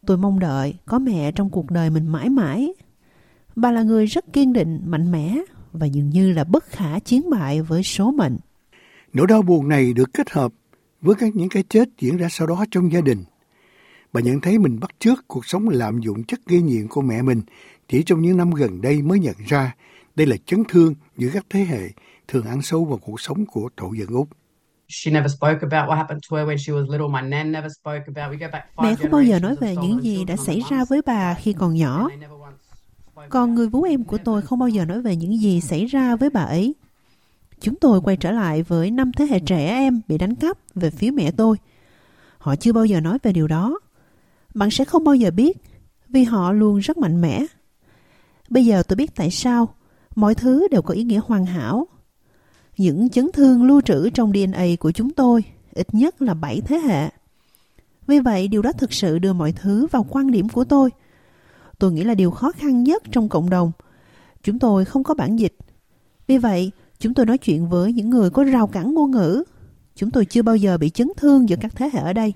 tôi 0.05 0.17
mong 0.17 0.39
đợi 0.39 0.73
có 0.85 0.99
mẹ 0.99 1.31
trong 1.31 1.49
cuộc 1.49 1.71
đời 1.71 1.89
mình 1.89 2.07
mãi 2.07 2.29
mãi. 2.29 2.73
Bà 3.55 3.71
là 3.71 3.83
người 3.83 4.05
rất 4.05 4.33
kiên 4.33 4.53
định, 4.53 4.79
mạnh 4.85 5.11
mẽ 5.11 5.37
và 5.71 5.85
dường 5.85 6.09
như 6.09 6.31
là 6.31 6.43
bất 6.43 6.65
khả 6.65 6.99
chiến 6.99 7.29
bại 7.29 7.61
với 7.61 7.83
số 7.83 8.11
mệnh. 8.11 8.37
Nỗi 9.13 9.27
đau 9.27 9.41
buồn 9.41 9.69
này 9.69 9.93
được 9.93 10.13
kết 10.13 10.29
hợp 10.31 10.53
với 11.01 11.15
các 11.15 11.35
những 11.35 11.49
cái 11.49 11.63
chết 11.69 11.89
diễn 11.99 12.17
ra 12.17 12.27
sau 12.29 12.47
đó 12.47 12.65
trong 12.71 12.91
gia 12.91 13.01
đình. 13.01 13.23
Bà 14.13 14.21
nhận 14.21 14.41
thấy 14.41 14.59
mình 14.59 14.79
bắt 14.79 14.89
chước 14.99 15.27
cuộc 15.27 15.45
sống 15.45 15.69
lạm 15.69 15.99
dụng 15.99 16.23
chất 16.23 16.39
gây 16.45 16.61
nghiện 16.61 16.87
của 16.87 17.01
mẹ 17.01 17.21
mình 17.21 17.41
chỉ 17.87 18.03
trong 18.03 18.21
những 18.21 18.37
năm 18.37 18.51
gần 18.51 18.81
đây 18.81 19.01
mới 19.01 19.19
nhận 19.19 19.35
ra 19.47 19.75
đây 20.15 20.27
là 20.27 20.35
chấn 20.45 20.63
thương 20.69 20.95
giữa 21.17 21.29
các 21.33 21.45
thế 21.49 21.59
hệ 21.59 21.89
thường 22.27 22.45
ăn 22.45 22.61
sâu 22.61 22.85
vào 22.85 22.97
cuộc 22.97 23.21
sống 23.21 23.45
của 23.45 23.69
thổ 23.77 23.93
dân 23.93 24.07
Úc. 24.07 24.29
Mẹ 28.81 28.95
không 28.95 29.11
bao 29.11 29.23
giờ 29.23 29.39
nói 29.39 29.55
về 29.61 29.75
những 29.75 30.03
gì 30.03 30.25
đã 30.25 30.35
xảy 30.35 30.61
ra 30.69 30.85
với 30.89 31.01
bà 31.05 31.33
khi 31.33 31.53
còn 31.53 31.73
nhỏ. 31.73 32.09
Còn 33.29 33.55
người 33.55 33.67
vú 33.67 33.83
em 33.83 34.03
của 34.03 34.17
tôi 34.17 34.41
không 34.41 34.59
bao 34.59 34.69
giờ 34.69 34.85
nói 34.85 35.01
về 35.01 35.15
những 35.15 35.37
gì 35.37 35.61
xảy 35.61 35.85
ra 35.85 36.15
với 36.15 36.29
bà 36.29 36.41
ấy. 36.41 36.75
Chúng 37.61 37.75
tôi 37.75 38.01
quay 38.01 38.17
trở 38.17 38.31
lại 38.31 38.63
với 38.63 38.91
năm 38.91 39.11
thế 39.11 39.25
hệ 39.25 39.39
trẻ 39.39 39.67
em 39.67 40.01
bị 40.07 40.17
đánh 40.17 40.35
cắp 40.35 40.57
về 40.75 40.89
phía 40.89 41.11
mẹ 41.11 41.31
tôi. 41.31 41.57
Họ 42.37 42.55
chưa 42.55 42.73
bao 42.73 42.85
giờ 42.85 42.99
nói 42.99 43.17
về 43.23 43.33
điều 43.33 43.47
đó. 43.47 43.79
Bạn 44.53 44.71
sẽ 44.71 44.85
không 44.85 45.03
bao 45.03 45.15
giờ 45.15 45.31
biết 45.31 45.57
vì 46.09 46.23
họ 46.23 46.51
luôn 46.51 46.79
rất 46.79 46.97
mạnh 46.97 47.21
mẽ. 47.21 47.45
Bây 48.49 48.65
giờ 48.65 48.83
tôi 48.83 48.95
biết 48.95 49.15
tại 49.15 49.31
sao 49.31 49.75
mọi 50.15 50.35
thứ 50.35 50.67
đều 50.71 50.81
có 50.81 50.93
ý 50.93 51.03
nghĩa 51.03 51.21
hoàn 51.25 51.45
hảo. 51.45 51.87
Những 52.77 53.09
chấn 53.09 53.31
thương 53.33 53.63
lưu 53.63 53.81
trữ 53.81 54.09
trong 54.09 54.33
DNA 54.33 54.65
của 54.79 54.91
chúng 54.91 55.11
tôi 55.11 55.43
ít 55.73 55.87
nhất 55.93 56.21
là 56.21 56.33
7 56.33 56.61
thế 56.61 56.77
hệ. 56.77 57.09
Vì 58.07 58.19
vậy, 58.19 58.47
điều 58.47 58.61
đó 58.61 58.71
thực 58.71 58.93
sự 58.93 59.19
đưa 59.19 59.33
mọi 59.33 59.51
thứ 59.51 59.87
vào 59.91 60.05
quan 60.09 60.31
điểm 60.31 60.49
của 60.49 60.63
tôi. 60.63 60.89
Tôi 61.83 61.91
nghĩ 61.91 62.03
là 62.03 62.13
điều 62.13 62.31
khó 62.31 62.51
khăn 62.51 62.83
nhất 62.83 63.03
trong 63.11 63.29
cộng 63.29 63.49
đồng. 63.49 63.71
Chúng 64.43 64.59
tôi 64.59 64.85
không 64.85 65.03
có 65.03 65.13
bản 65.13 65.39
dịch. 65.39 65.55
Vì 66.27 66.37
vậy, 66.37 66.71
Chúng 67.03 67.13
tôi 67.13 67.25
nói 67.25 67.37
chuyện 67.37 67.69
với 67.69 67.93
những 67.93 68.09
người 68.09 68.29
có 68.29 68.43
rào 68.43 68.67
cản 68.67 68.93
ngôn 68.93 69.11
ngữ. 69.11 69.43
Chúng 69.95 70.11
tôi 70.11 70.25
chưa 70.25 70.41
bao 70.41 70.55
giờ 70.55 70.77
bị 70.77 70.89
chấn 70.89 71.07
thương 71.17 71.49
giữa 71.49 71.55
các 71.61 71.75
thế 71.75 71.89
hệ 71.93 71.99
ở 71.99 72.13
đây. 72.13 72.33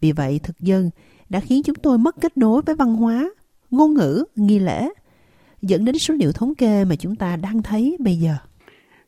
Vì 0.00 0.12
vậy, 0.12 0.40
thực 0.42 0.60
dân 0.60 0.90
đã 1.28 1.40
khiến 1.40 1.62
chúng 1.62 1.74
tôi 1.74 1.98
mất 1.98 2.16
kết 2.20 2.36
nối 2.36 2.62
với 2.66 2.74
văn 2.74 2.96
hóa, 2.96 3.30
ngôn 3.70 3.94
ngữ, 3.94 4.24
nghi 4.36 4.58
lễ, 4.58 4.88
dẫn 5.62 5.84
đến 5.84 5.98
số 5.98 6.14
liệu 6.14 6.32
thống 6.32 6.54
kê 6.54 6.84
mà 6.84 6.96
chúng 6.96 7.16
ta 7.16 7.36
đang 7.36 7.62
thấy 7.62 7.96
bây 8.00 8.16
giờ. 8.16 8.36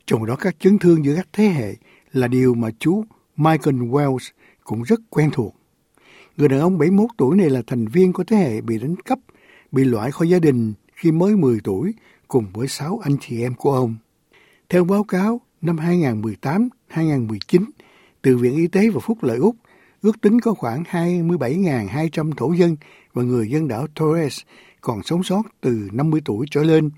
Trong 0.07 0.27
đó 0.27 0.37
các 0.37 0.57
chấn 0.61 0.79
thương 0.79 1.05
giữa 1.05 1.15
các 1.17 1.29
thế 1.33 1.45
hệ 1.45 1.75
là 2.13 2.29
điều 2.29 2.55
mà 2.55 2.69
chú 2.79 3.05
Michael 3.37 3.77
Wells 3.77 4.31
cũng 4.65 4.83
rất 4.83 5.01
quen 5.11 5.31
thuộc. 5.33 5.57
Người 6.37 6.49
đàn 6.49 6.61
ông 6.61 6.79
71 6.79 7.11
tuổi 7.17 7.37
này 7.37 7.51
là 7.51 7.63
thành 7.67 7.87
viên 7.87 8.13
của 8.13 8.25
thế 8.25 8.37
hệ 8.37 8.61
bị 8.61 8.79
đánh 8.79 8.97
cắp, 9.05 9.19
bị 9.73 9.85
loại 9.85 10.11
khỏi 10.11 10.29
gia 10.29 10.39
đình 10.39 10.75
khi 10.95 11.13
mới 11.13 11.37
10 11.37 11.61
tuổi 11.65 11.95
cùng 12.29 12.47
với 12.53 12.69
6 12.69 13.01
anh 13.03 13.17
chị 13.21 13.43
em 13.43 13.55
của 13.55 13.73
ông. 13.75 13.97
Theo 14.69 14.85
báo 14.85 15.05
cáo 15.05 15.41
năm 15.61 15.77
2018-2019 15.77 17.65
từ 18.23 18.37
Viện 18.37 18.57
Y 18.57 18.67
tế 18.67 18.91
và 18.91 19.01
Phúc 19.01 19.19
lợi 19.23 19.39
Úc, 19.39 19.57
ước 20.03 20.21
tính 20.21 20.41
có 20.41 20.55
khoảng 20.55 20.83
27.200 20.83 22.33
thổ 22.33 22.53
dân 22.53 22.77
và 23.13 23.23
người 23.23 23.51
dân 23.51 23.69
đảo 23.69 23.87
Torres 23.95 24.41
còn 24.81 25.03
sống 25.03 25.23
sót 25.23 25.43
từ 25.61 25.89
50 25.93 26.21
tuổi 26.25 26.47
trở 26.51 26.63
lên 26.63 26.91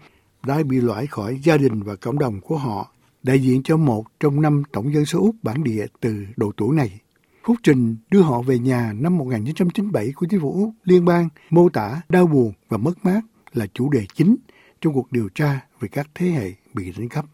đã 0.47 0.63
bị 0.63 0.81
loại 0.81 1.07
khỏi 1.07 1.41
gia 1.43 1.57
đình 1.57 1.83
và 1.83 1.97
cộng 1.97 2.19
đồng 2.19 2.41
của 2.41 2.57
họ, 2.57 2.93
đại 3.23 3.39
diện 3.39 3.63
cho 3.63 3.77
một 3.77 4.05
trong 4.21 4.43
năm 4.43 4.63
tổng 4.73 4.95
dân 4.95 5.07
số 5.07 5.21
Úc 5.21 5.37
bản 5.43 5.65
địa 5.65 5.87
từ 6.01 6.27
độ 6.37 6.53
tuổi 6.57 6.77
này. 6.77 7.01
Phúc 7.49 7.57
trình 7.63 7.97
đưa 8.11 8.21
họ 8.21 8.43
về 8.43 8.59
nhà 8.59 8.93
năm 8.97 9.19
1997 9.19 10.13
của 10.13 10.27
chính 10.31 10.41
phủ 10.41 10.53
Úc 10.53 10.71
liên 10.85 11.05
bang 11.05 11.29
mô 11.51 11.69
tả 11.69 12.01
đau 12.09 12.27
buồn 12.27 12.53
và 12.69 12.79
mất 12.79 13.05
mát 13.05 13.21
là 13.53 13.67
chủ 13.75 13.91
đề 13.91 14.05
chính 14.15 14.37
trong 14.81 14.95
cuộc 14.95 15.13
điều 15.13 15.29
tra 15.35 15.61
về 15.81 15.89
các 15.89 16.09
thế 16.15 16.27
hệ 16.27 16.53
bị 16.75 16.93
đánh 16.99 17.09
cắp. 17.09 17.25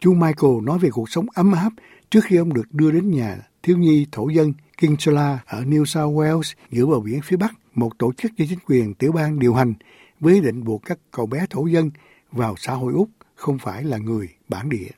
Chú 0.00 0.14
Michael 0.14 0.62
nói 0.62 0.78
về 0.78 0.90
cuộc 0.92 1.10
sống 1.10 1.26
ấm 1.34 1.52
áp 1.52 1.72
trước 2.10 2.20
khi 2.24 2.36
ông 2.36 2.54
được 2.54 2.72
đưa 2.72 2.90
đến 2.90 3.10
nhà 3.10 3.38
thiếu 3.62 3.78
nhi 3.78 4.06
thổ 4.12 4.28
dân 4.28 4.52
Kinsella 4.80 5.38
ở 5.46 5.62
New 5.62 5.84
South 5.84 6.16
Wales 6.16 6.54
giữa 6.70 6.86
bờ 6.86 7.00
biển 7.00 7.20
phía 7.24 7.36
Bắc, 7.36 7.54
một 7.74 7.98
tổ 7.98 8.12
chức 8.12 8.36
do 8.36 8.44
chính 8.48 8.58
quyền 8.66 8.94
tiểu 8.94 9.12
bang 9.12 9.38
điều 9.38 9.54
hành 9.54 9.74
với 10.20 10.40
định 10.40 10.64
buộc 10.64 10.82
các 10.84 10.98
cậu 11.10 11.26
bé 11.26 11.46
thổ 11.50 11.66
dân 11.66 11.90
vào 12.30 12.54
xã 12.58 12.72
hội 12.72 12.92
Úc 12.92 13.08
không 13.34 13.58
phải 13.58 13.84
là 13.84 13.98
người 13.98 14.28
bản 14.48 14.68
địa. 14.68 14.88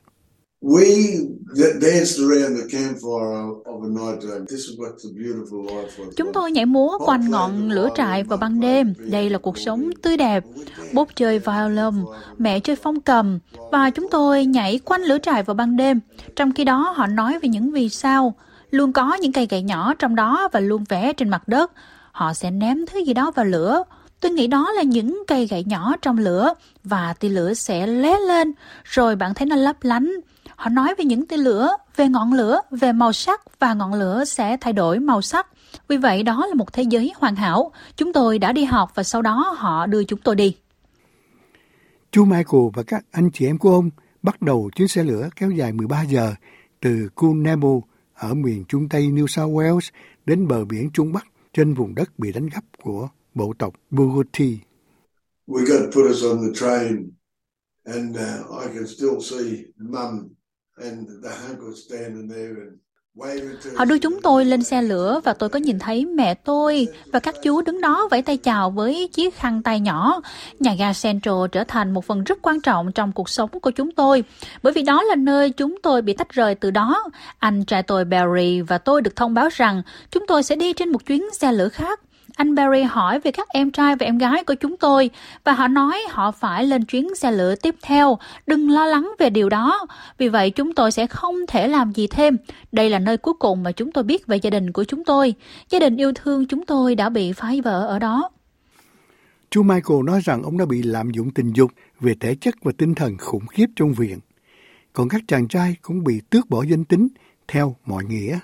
Chúng 6.17 6.33
tôi 6.33 6.53
nhảy 6.53 6.67
múa 6.67 6.99
quanh 6.99 7.31
ngọn 7.31 7.71
lửa 7.71 7.89
trại 7.95 8.23
vào 8.23 8.39
ban 8.39 8.61
đêm. 8.61 8.95
Đây 8.99 9.31
là 9.31 9.39
cuộc 9.39 9.59
sống 9.59 9.91
tươi 10.03 10.17
đẹp. 10.17 10.45
Bố 10.93 11.07
chơi 11.15 11.39
violin, 11.39 12.05
mẹ 12.39 12.61
chơi 12.61 12.77
phong 12.77 13.01
cầm 13.01 13.39
và 13.73 13.91
chúng 13.91 14.09
tôi 14.11 14.45
nhảy 14.45 14.81
quanh 14.85 15.03
lửa 15.03 15.19
trại 15.23 15.43
vào 15.43 15.55
ban 15.55 15.77
đêm. 15.77 16.01
Trong 16.37 16.53
khi 16.53 16.65
đó 16.65 16.95
họ 16.97 17.07
nói 17.07 17.39
về 17.39 17.49
những 17.49 17.71
vì 17.71 17.89
sao. 17.89 18.35
Luôn 18.71 18.93
có 18.93 19.15
những 19.15 19.33
cây 19.33 19.47
gậy 19.51 19.63
nhỏ 19.63 19.95
trong 19.99 20.15
đó 20.15 20.49
và 20.53 20.61
luôn 20.61 20.85
vẽ 20.89 21.13
trên 21.13 21.29
mặt 21.29 21.49
đất. 21.49 21.73
Họ 22.13 22.35
sẽ 22.35 22.51
ném 22.51 22.87
thứ 22.87 22.99
gì 22.99 23.15
đó 23.15 23.31
vào 23.31 23.45
lửa. 23.45 23.83
Tôi 24.21 24.33
nghĩ 24.33 24.47
đó 24.47 24.73
là 24.73 24.83
những 24.83 25.23
cây 25.27 25.47
gậy 25.47 25.65
nhỏ 25.65 25.95
trong 26.03 26.19
lửa 26.19 26.55
và 26.85 27.15
tia 27.21 27.29
lửa 27.29 27.55
sẽ 27.55 27.87
lé 27.87 28.19
lên 28.21 28.53
rồi 28.85 29.17
bạn 29.17 29.35
thấy 29.35 29.47
nó 29.47 29.57
lấp 29.57 29.77
lánh 29.83 30.13
Họ 30.57 30.71
nói 30.71 30.95
về 30.99 31.05
những 31.05 31.27
tia 31.27 31.37
lửa, 31.37 31.69
về 31.97 32.09
ngọn 32.09 32.33
lửa, 32.33 32.61
về 32.71 32.93
màu 32.93 33.13
sắc 33.13 33.59
và 33.59 33.75
ngọn 33.75 33.95
lửa 33.95 34.25
sẽ 34.25 34.57
thay 34.61 34.73
đổi 34.73 34.99
màu 34.99 35.23
sắc. 35.23 35.47
Vì 35.89 35.97
vậy 35.97 36.23
đó 36.23 36.47
là 36.47 36.55
một 36.55 36.73
thế 36.73 36.83
giới 36.83 37.13
hoàn 37.17 37.37
hảo. 37.37 37.73
Chúng 37.97 38.13
tôi 38.13 38.39
đã 38.39 38.53
đi 38.53 38.65
học 38.65 38.91
và 38.95 39.03
sau 39.03 39.23
đó 39.23 39.55
họ 39.57 39.87
đưa 39.87 40.05
chúng 40.05 40.21
tôi 40.21 40.35
đi. 40.37 40.57
Chú 42.11 42.25
Michael 42.25 42.63
và 42.75 42.83
các 42.83 43.05
anh 43.11 43.31
chị 43.31 43.47
em 43.47 43.59
của 43.59 43.71
ông 43.75 43.91
bắt 44.23 44.43
đầu 44.43 44.71
chuyến 44.77 44.89
xe 44.89 45.03
lửa 45.05 45.29
kéo 45.37 45.51
dài 45.51 45.73
13 45.73 46.03
giờ 46.03 46.35
từ 46.81 47.09
Coonamble 47.15 47.81
ở 48.15 48.35
miền 48.35 48.65
trung 48.69 48.89
tây 48.89 49.03
New 49.03 49.27
South 49.27 49.53
Wales 49.53 49.91
đến 50.27 50.49
bờ 50.49 50.65
biển 50.65 50.91
Trung 50.91 51.13
Bắc 51.13 51.27
trên 51.53 51.75
vùng 51.75 51.95
đất 51.95 52.19
bị 52.19 52.33
đánh 52.33 52.51
cắp 52.51 52.65
của 52.83 53.09
bộ 53.35 53.55
tộc 53.59 53.75
Bugatti. 53.91 54.59
We 55.47 55.67
got 55.67 55.95
put 55.95 56.11
us 56.11 56.25
on 56.25 56.39
the 56.39 56.53
train 56.55 57.11
and 57.85 58.17
uh, 58.17 58.63
I 58.63 58.75
can 58.75 58.87
still 58.87 59.21
see 59.21 59.65
mum 59.79 60.29
Họ 63.77 63.85
đưa 63.85 63.99
chúng 63.99 64.21
tôi 64.23 64.45
lên 64.45 64.63
xe 64.63 64.83
lửa 64.83 65.21
và 65.25 65.33
tôi 65.33 65.49
có 65.49 65.59
nhìn 65.59 65.79
thấy 65.79 66.07
mẹ 66.07 66.35
tôi 66.35 66.89
và 67.13 67.21
các 67.21 67.35
chú 67.43 67.63
đứng 67.63 67.81
đó 67.81 68.09
vẫy 68.11 68.23
tay 68.23 68.37
chào 68.37 68.71
với 68.71 69.09
chiếc 69.13 69.35
khăn 69.35 69.63
tay 69.63 69.81
nhỏ. 69.81 70.21
Nhà 70.61 70.75
ga 70.79 70.93
Central 71.03 71.35
trở 71.53 71.65
thành 71.65 71.95
một 71.95 72.05
phần 72.05 72.25
rất 72.25 72.39
quan 72.43 72.61
trọng 72.61 72.93
trong 72.93 73.13
cuộc 73.13 73.29
sống 73.29 73.51
của 73.63 73.71
chúng 73.71 73.91
tôi, 73.91 74.25
bởi 74.63 74.73
vì 74.73 74.83
đó 74.83 75.03
là 75.03 75.15
nơi 75.15 75.51
chúng 75.51 75.77
tôi 75.83 76.03
bị 76.03 76.13
tách 76.13 76.33
rời 76.33 76.55
từ 76.55 76.71
đó. 76.71 77.05
Anh 77.39 77.65
trai 77.65 77.83
tôi 77.83 78.05
Barry 78.05 78.61
và 78.61 78.79
tôi 78.79 79.03
được 79.03 79.17
thông 79.17 79.35
báo 79.35 79.49
rằng 79.53 79.83
chúng 80.11 80.27
tôi 80.27 80.43
sẽ 80.43 80.57
đi 80.57 80.73
trên 80.73 80.93
một 80.93 81.07
chuyến 81.07 81.31
xe 81.33 81.53
lửa 81.53 81.69
khác 81.69 82.01
anh 82.37 82.55
Barry 82.55 82.83
hỏi 82.83 83.21
về 83.21 83.31
các 83.31 83.49
em 83.49 83.71
trai 83.71 83.97
và 83.97 84.07
em 84.07 84.19
gái 84.19 84.45
của 84.45 84.55
chúng 84.55 84.77
tôi, 84.77 85.11
và 85.45 85.53
họ 85.53 85.69
nói 85.69 86.03
họ 86.11 86.31
phải 86.31 86.65
lên 86.65 86.85
chuyến 86.85 87.15
xe 87.15 87.33
lửa 87.33 87.55
tiếp 87.63 87.75
theo. 87.83 88.19
Đừng 88.47 88.71
lo 88.71 88.87
lắng 88.87 89.13
về 89.19 89.31
điều 89.31 89.49
đó. 89.49 89.87
Vì 90.19 90.29
vậy, 90.29 90.51
chúng 90.51 90.75
tôi 90.75 90.93
sẽ 90.93 91.07
không 91.07 91.37
thể 91.49 91.69
làm 91.69 91.93
gì 91.93 92.07
thêm. 92.07 92.37
Đây 92.73 92.91
là 92.91 92.99
nơi 92.99 93.17
cuối 93.17 93.35
cùng 93.39 93.63
mà 93.63 93.73
chúng 93.73 93.93
tôi 93.93 94.05
biết 94.05 94.27
về 94.27 94.37
gia 94.37 94.51
đình 94.51 94.73
của 94.73 94.85
chúng 94.85 95.05
tôi. 95.05 95.35
Gia 95.71 95.79
đình 95.79 95.97
yêu 95.97 96.13
thương 96.15 96.47
chúng 96.47 96.67
tôi 96.67 96.95
đã 96.95 97.09
bị 97.09 97.33
phá 97.33 97.53
vỡ 97.65 97.87
ở 97.87 97.99
đó. 97.99 98.31
Chú 99.51 99.63
Michael 99.63 100.03
nói 100.05 100.21
rằng 100.25 100.43
ông 100.43 100.59
đã 100.59 100.65
bị 100.65 100.83
lạm 100.83 101.11
dụng 101.11 101.31
tình 101.31 101.53
dục 101.53 101.71
về 102.01 102.15
thể 102.21 102.35
chất 102.41 102.55
và 102.63 102.73
tinh 102.79 102.95
thần 102.95 103.17
khủng 103.19 103.47
khiếp 103.47 103.67
trong 103.77 103.93
viện. 103.93 104.19
Còn 104.93 105.09
các 105.09 105.23
chàng 105.29 105.49
trai 105.49 105.77
cũng 105.83 106.05
bị 106.05 106.21
tước 106.31 106.51
bỏ 106.51 106.63
danh 106.63 106.85
tính 106.85 107.09
theo 107.49 107.77
mọi 107.87 108.05
nghĩa. 108.05 108.39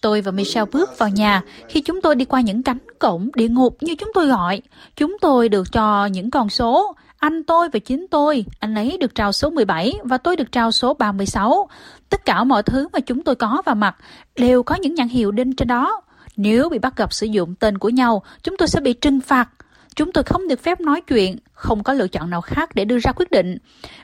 Tôi 0.00 0.20
và 0.20 0.30
Michelle 0.30 0.70
bước 0.72 0.98
vào 0.98 1.08
nhà 1.08 1.42
khi 1.68 1.80
chúng 1.80 2.00
tôi 2.00 2.14
đi 2.14 2.24
qua 2.24 2.40
những 2.40 2.62
cánh 2.62 2.78
cổng 2.98 3.30
địa 3.34 3.48
ngục 3.48 3.76
như 3.80 3.94
chúng 3.94 4.10
tôi 4.14 4.26
gọi. 4.26 4.62
Chúng 4.96 5.16
tôi 5.20 5.48
được 5.48 5.72
cho 5.72 6.06
những 6.06 6.30
con 6.30 6.48
số. 6.48 6.96
Anh 7.18 7.44
tôi 7.44 7.68
và 7.72 7.78
chính 7.78 8.06
tôi, 8.10 8.44
anh 8.60 8.74
ấy 8.74 8.96
được 9.00 9.14
trao 9.14 9.32
số 9.32 9.50
17 9.50 9.92
và 10.04 10.18
tôi 10.18 10.36
được 10.36 10.52
trao 10.52 10.72
số 10.72 10.94
36. 10.94 11.68
Tất 12.08 12.24
cả 12.24 12.44
mọi 12.44 12.62
thứ 12.62 12.88
mà 12.92 13.00
chúng 13.00 13.22
tôi 13.22 13.34
có 13.34 13.62
vào 13.66 13.74
mặt 13.74 13.96
đều 14.36 14.62
có 14.62 14.74
những 14.74 14.94
nhãn 14.94 15.08
hiệu 15.08 15.30
đinh 15.30 15.56
trên 15.56 15.68
đó. 15.68 16.00
Nếu 16.36 16.68
bị 16.68 16.78
bắt 16.78 16.96
gặp 16.96 17.12
sử 17.12 17.26
dụng 17.26 17.54
tên 17.54 17.78
của 17.78 17.88
nhau, 17.88 18.22
chúng 18.42 18.56
tôi 18.56 18.68
sẽ 18.68 18.80
bị 18.80 18.92
trừng 18.92 19.20
phạt 19.20 19.48
Chúng 19.96 20.12
tôi 20.12 20.24
không 20.24 20.48
được 20.48 20.60
phép 20.60 20.80
nói 20.80 21.00
chuyện, 21.00 21.36
không 21.52 21.82
có 21.82 21.92
lựa 21.92 22.08
chọn 22.08 22.30
nào 22.30 22.40
khác 22.40 22.74
để 22.74 22.84
đưa 22.84 22.98
ra 22.98 23.12
quyết 23.12 23.30
định. 23.30 23.58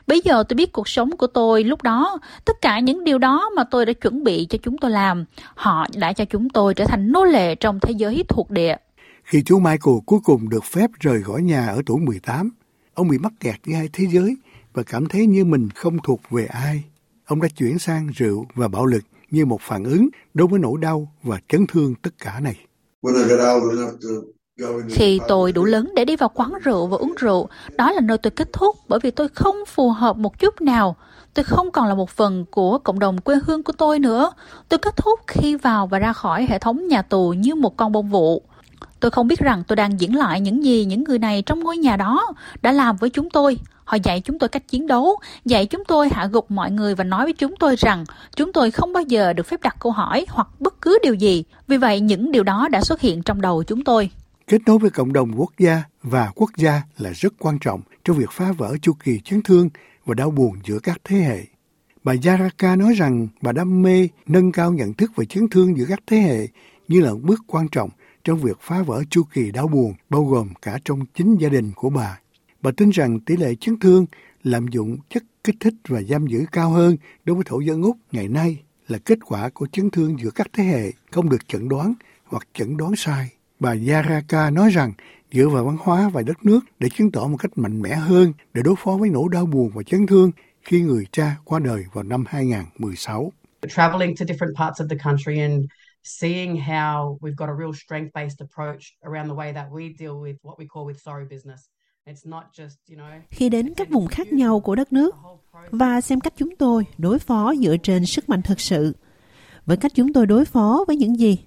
Bây 0.07 0.21
giờ 0.21 0.43
tôi 0.49 0.55
biết 0.55 0.71
cuộc 0.71 0.87
sống 0.87 1.17
của 1.17 1.27
tôi 1.27 1.63
lúc 1.63 1.81
đó, 1.81 2.19
tất 2.45 2.61
cả 2.61 2.79
những 2.79 3.03
điều 3.03 3.17
đó 3.17 3.49
mà 3.55 3.63
tôi 3.71 3.85
đã 3.85 3.93
chuẩn 3.93 4.23
bị 4.23 4.47
cho 4.49 4.57
chúng 4.63 4.77
tôi 4.77 4.91
làm, 4.91 5.25
họ 5.55 5.87
đã 5.95 6.13
cho 6.13 6.25
chúng 6.25 6.49
tôi 6.49 6.73
trở 6.73 6.85
thành 6.85 7.11
nô 7.11 7.23
lệ 7.23 7.55
trong 7.55 7.79
thế 7.79 7.91
giới 7.97 8.23
thuộc 8.29 8.51
địa. 8.51 8.75
Khi 9.23 9.43
chú 9.45 9.59
Michael 9.59 9.97
cuối 10.05 10.19
cùng 10.23 10.49
được 10.49 10.63
phép 10.63 10.89
rời 10.99 11.23
khỏi 11.23 11.41
nhà 11.41 11.67
ở 11.67 11.81
tuổi 11.85 11.99
18, 11.99 12.49
ông 12.93 13.07
bị 13.07 13.17
mắc 13.17 13.33
kẹt 13.39 13.55
giữa 13.65 13.75
hai 13.75 13.89
thế 13.93 14.05
giới 14.11 14.35
và 14.73 14.83
cảm 14.83 15.05
thấy 15.05 15.25
như 15.25 15.45
mình 15.45 15.69
không 15.69 15.97
thuộc 16.03 16.21
về 16.29 16.45
ai. 16.45 16.83
Ông 17.25 17.41
đã 17.41 17.47
chuyển 17.57 17.79
sang 17.79 18.07
rượu 18.15 18.45
và 18.55 18.67
bạo 18.67 18.85
lực 18.85 19.03
như 19.31 19.45
một 19.45 19.61
phản 19.61 19.83
ứng 19.83 20.09
đối 20.33 20.47
với 20.47 20.59
nỗi 20.59 20.77
đau 20.81 21.11
và 21.23 21.39
chấn 21.47 21.65
thương 21.67 21.95
tất 21.95 22.11
cả 22.17 22.39
này. 22.39 22.57
Khi 24.89 25.19
tôi 25.27 25.51
đủ 25.51 25.65
lớn 25.65 25.91
để 25.95 26.05
đi 26.05 26.15
vào 26.15 26.29
quán 26.33 26.53
rượu 26.63 26.87
và 26.87 26.97
uống 26.97 27.13
rượu, 27.17 27.47
đó 27.77 27.91
là 27.91 28.01
nơi 28.01 28.17
tôi 28.17 28.31
kết 28.31 28.53
thúc 28.53 28.75
bởi 28.87 28.99
vì 29.03 29.11
tôi 29.11 29.27
không 29.27 29.55
phù 29.67 29.89
hợp 29.89 30.17
một 30.17 30.39
chút 30.39 30.61
nào. 30.61 30.95
Tôi 31.33 31.43
không 31.43 31.71
còn 31.71 31.87
là 31.87 31.95
một 31.95 32.09
phần 32.09 32.45
của 32.51 32.77
cộng 32.77 32.99
đồng 32.99 33.21
quê 33.21 33.35
hương 33.45 33.63
của 33.63 33.73
tôi 33.73 33.99
nữa. 33.99 34.31
Tôi 34.69 34.77
kết 34.77 34.95
thúc 34.95 35.19
khi 35.27 35.55
vào 35.55 35.87
và 35.87 35.99
ra 35.99 36.13
khỏi 36.13 36.47
hệ 36.49 36.59
thống 36.59 36.87
nhà 36.87 37.01
tù 37.01 37.33
như 37.37 37.55
một 37.55 37.77
con 37.77 37.91
bông 37.91 38.09
vụ. 38.09 38.43
Tôi 38.99 39.11
không 39.11 39.27
biết 39.27 39.39
rằng 39.39 39.63
tôi 39.67 39.75
đang 39.75 39.99
diễn 39.99 40.15
lại 40.15 40.41
những 40.41 40.63
gì 40.63 40.85
những 40.85 41.03
người 41.03 41.19
này 41.19 41.41
trong 41.41 41.59
ngôi 41.59 41.77
nhà 41.77 41.97
đó 41.97 42.27
đã 42.61 42.71
làm 42.71 42.95
với 42.97 43.09
chúng 43.09 43.29
tôi. 43.29 43.57
Họ 43.83 43.97
dạy 44.03 44.21
chúng 44.21 44.39
tôi 44.39 44.49
cách 44.49 44.67
chiến 44.67 44.87
đấu, 44.87 45.17
dạy 45.45 45.65
chúng 45.65 45.85
tôi 45.85 46.09
hạ 46.11 46.27
gục 46.31 46.51
mọi 46.51 46.71
người 46.71 46.95
và 46.95 47.03
nói 47.03 47.23
với 47.23 47.33
chúng 47.33 47.55
tôi 47.55 47.75
rằng 47.75 48.05
chúng 48.35 48.53
tôi 48.53 48.71
không 48.71 48.93
bao 48.93 49.03
giờ 49.03 49.33
được 49.33 49.43
phép 49.43 49.61
đặt 49.61 49.75
câu 49.79 49.91
hỏi 49.91 50.25
hoặc 50.29 50.47
bất 50.59 50.81
cứ 50.81 50.99
điều 51.03 51.13
gì. 51.13 51.43
Vì 51.67 51.77
vậy 51.77 51.99
những 51.99 52.31
điều 52.31 52.43
đó 52.43 52.67
đã 52.71 52.81
xuất 52.81 53.01
hiện 53.01 53.23
trong 53.23 53.41
đầu 53.41 53.63
chúng 53.63 53.83
tôi. 53.83 54.09
Kết 54.53 54.61
nối 54.65 54.79
với 54.79 54.89
cộng 54.89 55.13
đồng 55.13 55.31
quốc 55.35 55.51
gia 55.57 55.83
và 56.03 56.31
quốc 56.35 56.49
gia 56.57 56.81
là 56.97 57.11
rất 57.13 57.33
quan 57.39 57.59
trọng 57.59 57.81
trong 58.05 58.17
việc 58.17 58.31
phá 58.31 58.51
vỡ 58.51 58.77
chu 58.81 58.93
kỳ 59.03 59.19
chấn 59.19 59.41
thương 59.41 59.69
và 60.05 60.13
đau 60.13 60.31
buồn 60.31 60.55
giữa 60.63 60.79
các 60.79 61.01
thế 61.03 61.17
hệ. 61.17 61.45
Bà 62.03 62.13
Yaraka 62.25 62.75
nói 62.75 62.93
rằng 62.93 63.27
bà 63.41 63.51
đam 63.51 63.81
mê 63.81 64.07
nâng 64.25 64.51
cao 64.51 64.73
nhận 64.73 64.93
thức 64.93 65.11
về 65.15 65.25
chấn 65.25 65.49
thương 65.49 65.77
giữa 65.77 65.85
các 65.89 65.99
thế 66.07 66.17
hệ 66.17 66.47
như 66.87 67.01
là 67.01 67.11
bước 67.21 67.43
quan 67.47 67.67
trọng 67.67 67.89
trong 68.23 68.39
việc 68.39 68.57
phá 68.61 68.81
vỡ 68.81 69.03
chu 69.09 69.23
kỳ 69.33 69.51
đau 69.51 69.67
buồn 69.67 69.93
bao 70.09 70.25
gồm 70.25 70.49
cả 70.61 70.79
trong 70.85 71.05
chính 71.15 71.35
gia 71.35 71.49
đình 71.49 71.71
của 71.75 71.89
bà. 71.89 72.19
Bà 72.61 72.71
tin 72.77 72.89
rằng 72.89 73.19
tỷ 73.19 73.37
lệ 73.37 73.55
chấn 73.55 73.79
thương 73.79 74.05
lạm 74.43 74.67
dụng 74.67 74.97
chất 75.09 75.23
kích 75.43 75.55
thích 75.59 75.75
và 75.87 76.01
giam 76.01 76.27
giữ 76.27 76.45
cao 76.51 76.69
hơn 76.69 76.97
đối 77.25 77.35
với 77.35 77.43
thổ 77.47 77.59
dân 77.59 77.81
Úc 77.81 77.97
ngày 78.11 78.27
nay 78.27 78.57
là 78.87 78.97
kết 78.97 79.19
quả 79.25 79.49
của 79.49 79.67
chấn 79.71 79.89
thương 79.89 80.19
giữa 80.19 80.29
các 80.29 80.47
thế 80.53 80.63
hệ 80.63 80.91
không 81.11 81.29
được 81.29 81.47
chẩn 81.47 81.69
đoán 81.69 81.93
hoặc 82.23 82.47
chẩn 82.53 82.77
đoán 82.77 82.95
sai. 82.95 83.29
Bà 83.63 83.75
Yaraka 83.87 84.49
nói 84.49 84.69
rằng 84.69 84.93
dựa 85.31 85.47
vào 85.49 85.65
văn 85.65 85.77
hóa 85.79 86.09
và 86.09 86.21
đất 86.21 86.45
nước 86.45 86.59
để 86.79 86.89
chứng 86.89 87.11
tỏ 87.11 87.27
một 87.27 87.37
cách 87.37 87.57
mạnh 87.57 87.81
mẽ 87.81 87.95
hơn 87.95 88.33
để 88.53 88.61
đối 88.65 88.75
phó 88.77 88.97
với 88.97 89.09
nỗi 89.09 89.23
đau 89.31 89.45
buồn 89.45 89.71
và 89.73 89.83
chấn 89.83 90.07
thương 90.07 90.31
khi 90.61 90.81
người 90.81 91.05
cha 91.11 91.35
qua 91.45 91.59
đời 91.59 91.83
vào 91.93 92.03
năm 92.03 92.23
2016. 92.27 93.31
Traveling 93.69 94.15
to 94.15 94.25
different 94.25 94.55
parts 94.55 94.81
of 94.81 94.87
the 94.89 94.97
country 95.03 95.39
and 95.39 95.65
seeing 96.03 96.55
how 96.55 97.17
we've 97.21 97.35
got 97.37 97.49
a 97.49 97.55
real 97.59 97.71
strength-based 97.71 98.47
approach 98.49 98.83
around 99.01 99.29
the 99.29 99.35
way 99.35 99.53
that 99.53 99.67
we 99.71 99.93
deal 99.99 100.11
with 100.11 100.35
what 100.43 100.55
we 100.57 100.65
call 100.73 100.85
with 100.87 100.97
sorry 101.05 101.25
business. 101.29 101.61
Khi 103.29 103.49
đến 103.49 103.73
các 103.73 103.89
vùng 103.89 104.07
khác 104.07 104.33
nhau 104.33 104.59
của 104.59 104.75
đất 104.75 104.93
nước 104.93 105.15
và 105.71 106.01
xem 106.01 106.19
cách 106.19 106.33
chúng 106.37 106.55
tôi 106.55 106.85
đối 106.97 107.19
phó 107.19 107.53
dựa 107.55 107.77
trên 107.77 108.05
sức 108.05 108.29
mạnh 108.29 108.41
thực 108.41 108.59
sự 108.59 108.95
với 109.65 109.77
cách 109.77 109.91
chúng 109.95 110.13
tôi 110.13 110.25
đối 110.25 110.45
phó 110.45 110.83
với 110.87 110.95
những 110.95 111.19
gì 111.19 111.37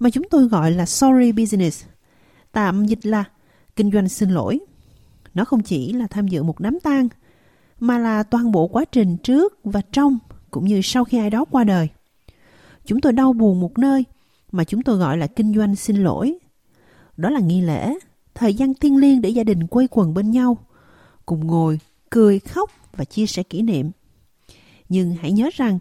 mà 0.00 0.10
chúng 0.10 0.24
tôi 0.30 0.48
gọi 0.48 0.72
là 0.72 0.86
sorry 0.86 1.32
business, 1.32 1.84
tạm 2.52 2.86
dịch 2.86 3.06
là 3.06 3.24
kinh 3.76 3.90
doanh 3.90 4.08
xin 4.08 4.30
lỗi. 4.30 4.58
Nó 5.34 5.44
không 5.44 5.62
chỉ 5.62 5.92
là 5.92 6.06
tham 6.06 6.28
dự 6.28 6.42
một 6.42 6.60
đám 6.60 6.78
tang, 6.82 7.08
mà 7.80 7.98
là 7.98 8.22
toàn 8.22 8.52
bộ 8.52 8.66
quá 8.66 8.84
trình 8.84 9.16
trước 9.16 9.58
và 9.64 9.80
trong 9.92 10.18
cũng 10.50 10.64
như 10.64 10.80
sau 10.84 11.04
khi 11.04 11.18
ai 11.18 11.30
đó 11.30 11.44
qua 11.44 11.64
đời. 11.64 11.88
Chúng 12.84 13.00
tôi 13.00 13.12
đau 13.12 13.32
buồn 13.32 13.60
một 13.60 13.78
nơi 13.78 14.04
mà 14.52 14.64
chúng 14.64 14.82
tôi 14.82 14.96
gọi 14.96 15.18
là 15.18 15.26
kinh 15.26 15.54
doanh 15.54 15.76
xin 15.76 15.96
lỗi. 15.96 16.38
Đó 17.16 17.30
là 17.30 17.40
nghi 17.40 17.60
lễ, 17.60 17.94
thời 18.34 18.54
gian 18.54 18.74
thiêng 18.74 18.96
liêng 18.96 19.20
để 19.20 19.28
gia 19.28 19.44
đình 19.44 19.66
quây 19.66 19.88
quần 19.90 20.14
bên 20.14 20.30
nhau, 20.30 20.58
cùng 21.26 21.46
ngồi, 21.46 21.78
cười, 22.10 22.38
khóc 22.38 22.70
và 22.96 23.04
chia 23.04 23.26
sẻ 23.26 23.42
kỷ 23.42 23.62
niệm. 23.62 23.90
Nhưng 24.88 25.14
hãy 25.20 25.32
nhớ 25.32 25.50
rằng, 25.54 25.78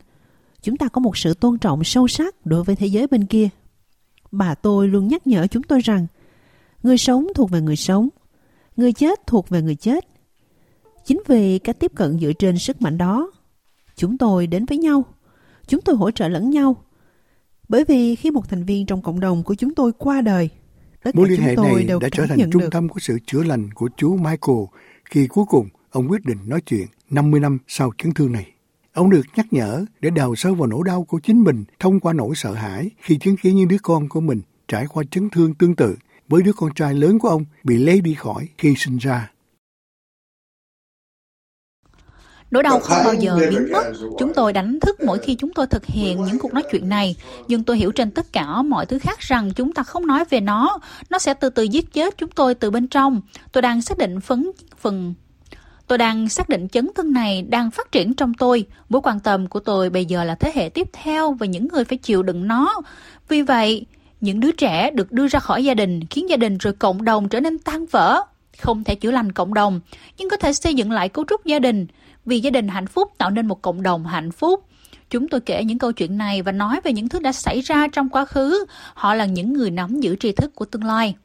chúng 0.62 0.78
ta 0.78 0.88
có 0.88 1.00
một 1.00 1.18
sự 1.18 1.34
tôn 1.34 1.58
trọng 1.58 1.84
sâu 1.84 2.08
sắc 2.08 2.46
đối 2.46 2.64
với 2.64 2.76
thế 2.76 2.88
giới 2.88 3.08
bên 3.08 3.26
kia 3.26 3.50
bà 4.34 4.56
tôi 4.56 4.88
luôn 4.88 5.08
nhắc 5.08 5.28
nhở 5.28 5.48
chúng 5.48 5.64
tôi 5.64 5.80
rằng 5.80 6.08
người 6.84 6.98
sống 6.98 7.28
thuộc 7.36 7.50
về 7.50 7.62
người 7.62 7.76
sống, 7.76 8.10
người 8.76 8.94
chết 8.94 9.28
thuộc 9.28 9.50
về 9.50 9.62
người 9.62 9.76
chết. 9.76 10.08
Chính 11.06 11.22
vì 11.28 11.60
cách 11.60 11.80
tiếp 11.80 11.92
cận 11.96 12.20
dựa 12.20 12.34
trên 12.34 12.58
sức 12.58 12.82
mạnh 12.82 12.98
đó, 12.98 13.32
chúng 13.96 14.18
tôi 14.18 14.48
đến 14.48 14.66
với 14.66 14.78
nhau, 14.78 15.06
chúng 15.68 15.82
tôi 15.82 15.96
hỗ 15.96 16.12
trợ 16.12 16.28
lẫn 16.28 16.50
nhau. 16.50 16.76
Bởi 17.70 17.86
vì 17.86 18.16
khi 18.16 18.32
một 18.32 18.50
thành 18.50 18.64
viên 18.64 18.86
trong 18.86 19.02
cộng 19.02 19.20
đồng 19.20 19.44
của 19.44 19.56
chúng 19.56 19.76
tôi 19.76 19.92
qua 19.98 20.22
đời, 20.22 20.50
tất 21.04 21.16
Mối 21.16 21.30
liên 21.30 21.42
hệ 21.42 21.56
này 21.56 21.84
đã 22.02 22.10
trở 22.12 22.26
thành 22.26 22.52
trung 22.52 22.62
được. 22.62 22.70
tâm 22.72 22.90
của 22.90 23.00
sự 23.00 23.20
chữa 23.26 23.44
lành 23.44 23.72
của 23.74 23.90
chú 23.98 24.18
Michael 24.18 24.64
khi 25.06 25.28
cuối 25.28 25.46
cùng 25.50 25.70
ông 25.90 26.12
quyết 26.12 26.26
định 26.26 26.38
nói 26.46 26.62
chuyện 26.62 26.88
50 27.10 27.40
năm 27.40 27.58
sau 27.68 27.92
chấn 27.98 28.14
thương 28.14 28.32
này. 28.32 28.53
Ông 28.94 29.10
được 29.10 29.22
nhắc 29.36 29.46
nhở 29.52 29.86
để 30.00 30.10
đào 30.10 30.36
sâu 30.36 30.56
vào 30.56 30.68
nỗi 30.68 30.82
đau 30.86 31.04
của 31.04 31.20
chính 31.24 31.44
mình 31.44 31.64
thông 31.80 32.00
qua 32.00 32.14
nỗi 32.14 32.36
sợ 32.36 32.54
hãi 32.54 32.90
khi 32.98 33.18
chứng 33.18 33.38
kiến 33.38 33.56
những 33.56 33.68
đứa 33.68 33.78
con 33.84 34.10
của 34.10 34.22
mình 34.22 34.42
trải 34.68 34.86
qua 34.88 35.04
chấn 35.12 35.30
thương 35.30 35.54
tương 35.54 35.76
tự 35.76 35.96
với 36.28 36.42
đứa 36.42 36.54
con 36.54 36.74
trai 36.74 36.94
lớn 36.94 37.20
của 37.20 37.30
ông 37.30 37.46
bị 37.64 37.78
lấy 37.78 38.02
đi 38.02 38.14
khỏi 38.14 38.48
khi 38.58 38.76
sinh 38.78 38.98
ra. 38.98 39.32
Nỗi 42.52 42.64
đau 42.64 42.80
không 42.80 42.98
bao 43.04 43.14
giờ 43.14 43.38
biến 43.50 43.72
mất. 43.72 43.84
Chúng 44.20 44.34
tôi 44.34 44.54
đánh 44.54 44.80
thức 44.80 45.02
mỗi 45.06 45.20
khi 45.20 45.36
chúng 45.36 45.54
tôi 45.54 45.68
thực 45.68 45.86
hiện 45.86 46.24
những 46.24 46.40
cuộc 46.40 46.54
nói 46.54 46.64
chuyện 46.72 46.90
này. 46.90 47.16
Nhưng 47.48 47.64
tôi 47.64 47.78
hiểu 47.78 47.92
trên 47.92 48.12
tất 48.12 48.34
cả 48.34 48.62
mọi 48.62 48.86
thứ 48.86 49.00
khác 49.00 49.20
rằng 49.20 49.52
chúng 49.54 49.74
ta 49.74 49.84
không 49.84 50.08
nói 50.08 50.26
về 50.30 50.40
nó. 50.40 50.80
Nó 51.10 51.20
sẽ 51.20 51.34
từ 51.34 51.50
từ 51.50 51.64
giết 51.64 51.94
chết 51.94 52.18
chúng 52.18 52.30
tôi 52.30 52.56
từ 52.56 52.72
bên 52.72 52.88
trong. 52.88 53.22
Tôi 53.52 53.62
đang 53.62 53.82
xác 53.82 53.98
định 53.98 54.22
phấn 54.22 54.52
phần 54.78 55.14
Tôi 55.94 55.98
đang 55.98 56.30
xác 56.30 56.50
định 56.50 56.68
chấn 56.68 56.90
thương 56.96 57.14
này 57.14 57.42
đang 57.42 57.72
phát 57.72 57.92
triển 57.92 58.14
trong 58.14 58.34
tôi. 58.34 58.66
Mối 58.90 59.02
quan 59.02 59.20
tâm 59.20 59.48
của 59.48 59.60
tôi 59.60 59.90
bây 59.90 60.06
giờ 60.06 60.24
là 60.24 60.36
thế 60.36 60.52
hệ 60.56 60.70
tiếp 60.70 60.90
theo 60.94 61.34
và 61.34 61.46
những 61.46 61.68
người 61.68 61.86
phải 61.86 61.98
chịu 61.98 62.24
đựng 62.24 62.48
nó. 62.48 62.82
Vì 63.28 63.42
vậy, 63.42 63.86
những 64.22 64.40
đứa 64.40 64.52
trẻ 64.52 64.92
được 64.92 65.12
đưa 65.12 65.28
ra 65.28 65.40
khỏi 65.40 65.64
gia 65.64 65.74
đình 65.74 66.06
khiến 66.06 66.30
gia 66.30 66.38
đình 66.38 66.58
rồi 66.58 66.74
cộng 66.74 67.06
đồng 67.06 67.30
trở 67.30 67.40
nên 67.40 67.60
tan 67.60 67.86
vỡ. 67.86 68.22
Không 68.62 68.84
thể 68.84 68.96
chữa 68.96 69.12
lành 69.12 69.32
cộng 69.32 69.54
đồng, 69.54 69.80
nhưng 70.18 70.30
có 70.30 70.38
thể 70.38 70.54
xây 70.54 70.76
dựng 70.76 70.92
lại 70.92 71.10
cấu 71.10 71.26
trúc 71.30 71.46
gia 71.46 71.60
đình. 71.60 71.88
Vì 72.26 72.40
gia 72.40 72.50
đình 72.50 72.68
hạnh 72.68 72.88
phúc 72.88 73.12
tạo 73.18 73.30
nên 73.30 73.48
một 73.48 73.62
cộng 73.62 73.84
đồng 73.84 74.06
hạnh 74.06 74.32
phúc. 74.32 74.66
Chúng 75.10 75.28
tôi 75.28 75.42
kể 75.42 75.64
những 75.64 75.80
câu 75.80 75.92
chuyện 75.92 76.18
này 76.18 76.42
và 76.42 76.52
nói 76.52 76.80
về 76.84 76.94
những 76.94 77.10
thứ 77.10 77.20
đã 77.20 77.32
xảy 77.32 77.62
ra 77.62 77.88
trong 77.88 78.10
quá 78.10 78.26
khứ. 78.26 78.66
Họ 78.94 79.14
là 79.14 79.26
những 79.26 79.54
người 79.54 79.72
nắm 79.72 80.00
giữ 80.00 80.16
tri 80.16 80.32
thức 80.32 80.56
của 80.56 80.66
tương 80.66 80.84
lai 80.84 81.16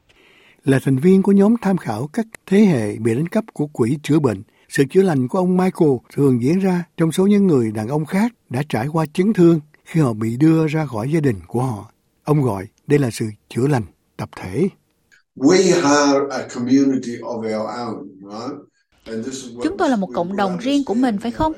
là 0.64 0.78
thành 0.84 0.96
viên 0.96 1.22
của 1.22 1.32
nhóm 1.32 1.54
tham 1.62 1.76
khảo 1.76 2.06
các 2.12 2.26
thế 2.46 2.58
hệ 2.58 2.96
bị 2.98 3.14
đánh 3.14 3.28
cắp 3.28 3.44
của 3.52 3.66
quỹ 3.66 3.98
chữa 4.02 4.18
bệnh 4.18 4.42
sự 4.68 4.84
chữa 4.90 5.02
lành 5.02 5.28
của 5.28 5.38
ông 5.38 5.56
Michael 5.56 5.90
thường 6.12 6.42
diễn 6.42 6.58
ra 6.58 6.84
trong 6.96 7.12
số 7.12 7.26
những 7.26 7.46
người 7.46 7.72
đàn 7.72 7.88
ông 7.88 8.06
khác 8.06 8.32
đã 8.50 8.62
trải 8.68 8.86
qua 8.86 9.06
chấn 9.14 9.32
thương 9.32 9.60
khi 9.84 10.00
họ 10.00 10.12
bị 10.12 10.36
đưa 10.36 10.66
ra 10.66 10.86
khỏi 10.86 11.10
gia 11.12 11.20
đình 11.20 11.36
của 11.46 11.62
họ. 11.62 11.90
Ông 12.24 12.42
gọi 12.42 12.66
đây 12.86 12.98
là 12.98 13.10
sự 13.10 13.26
chữa 13.48 13.66
lành 13.66 13.82
tập 14.16 14.28
thể. 14.36 14.68
We 15.36 15.74
are 15.82 16.18
a 16.30 16.48
community 16.54 17.12
of 17.22 17.38
our 17.38 17.70
own, 17.70 18.06
right? 18.22 18.56
Chúng 19.62 19.76
tôi 19.78 19.88
là 19.88 19.96
một 19.96 20.08
cộng 20.14 20.36
đồng 20.36 20.58
riêng 20.58 20.84
của 20.84 20.94
mình 20.94 21.18
phải 21.18 21.30
không? 21.30 21.52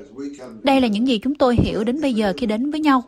Đây 0.62 0.80
là 0.80 0.88
những 0.88 1.08
gì 1.08 1.18
chúng 1.18 1.34
tôi 1.34 1.56
hiểu 1.56 1.84
đến 1.84 2.00
bây 2.00 2.14
giờ 2.14 2.32
khi 2.36 2.46
đến 2.46 2.70
với 2.70 2.80
nhau. 2.80 3.02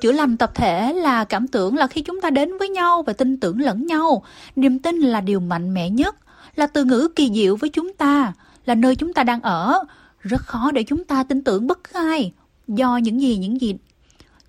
Chữa 0.00 0.12
lành 0.12 0.36
tập 0.36 0.52
thể 0.54 0.92
là 0.92 1.24
cảm 1.24 1.48
tưởng 1.48 1.76
là 1.76 1.86
khi 1.86 2.02
chúng 2.02 2.20
ta 2.20 2.30
đến 2.30 2.58
với 2.58 2.68
nhau 2.68 3.02
và 3.06 3.12
tin 3.12 3.40
tưởng 3.40 3.60
lẫn 3.60 3.86
nhau. 3.86 4.22
Niềm 4.56 4.78
tin 4.78 4.96
là 4.96 5.20
điều 5.20 5.40
mạnh 5.40 5.74
mẽ 5.74 5.90
nhất, 5.90 6.16
là 6.56 6.66
từ 6.66 6.84
ngữ 6.84 7.08
kỳ 7.16 7.30
diệu 7.34 7.56
với 7.56 7.70
chúng 7.70 7.92
ta, 7.94 8.32
là 8.66 8.74
nơi 8.74 8.96
chúng 8.96 9.12
ta 9.12 9.24
đang 9.24 9.40
ở. 9.40 9.84
Rất 10.20 10.40
khó 10.40 10.70
để 10.70 10.82
chúng 10.82 11.04
ta 11.04 11.24
tin 11.24 11.44
tưởng 11.44 11.66
bất 11.66 11.84
cứ 11.84 11.98
ai 11.98 12.32
do 12.68 12.96
những 12.96 13.20
gì 13.20 13.36
những 13.36 13.60
gì 13.60 13.74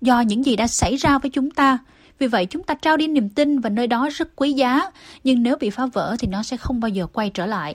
do 0.00 0.20
những 0.20 0.44
gì 0.44 0.56
đã 0.56 0.66
xảy 0.66 0.96
ra 0.96 1.18
với 1.18 1.30
chúng 1.30 1.50
ta. 1.50 1.78
Vì 2.18 2.26
vậy 2.26 2.46
chúng 2.46 2.62
ta 2.62 2.74
trao 2.74 2.96
đi 2.96 3.06
niềm 3.06 3.28
tin 3.28 3.58
và 3.58 3.70
nơi 3.70 3.86
đó 3.86 4.08
rất 4.12 4.36
quý 4.36 4.52
giá, 4.52 4.80
nhưng 5.24 5.42
nếu 5.42 5.56
bị 5.60 5.70
phá 5.70 5.86
vỡ 5.86 6.16
thì 6.18 6.28
nó 6.28 6.42
sẽ 6.42 6.56
không 6.56 6.80
bao 6.80 6.88
giờ 6.88 7.06
quay 7.06 7.30
trở 7.30 7.46
lại. 7.46 7.74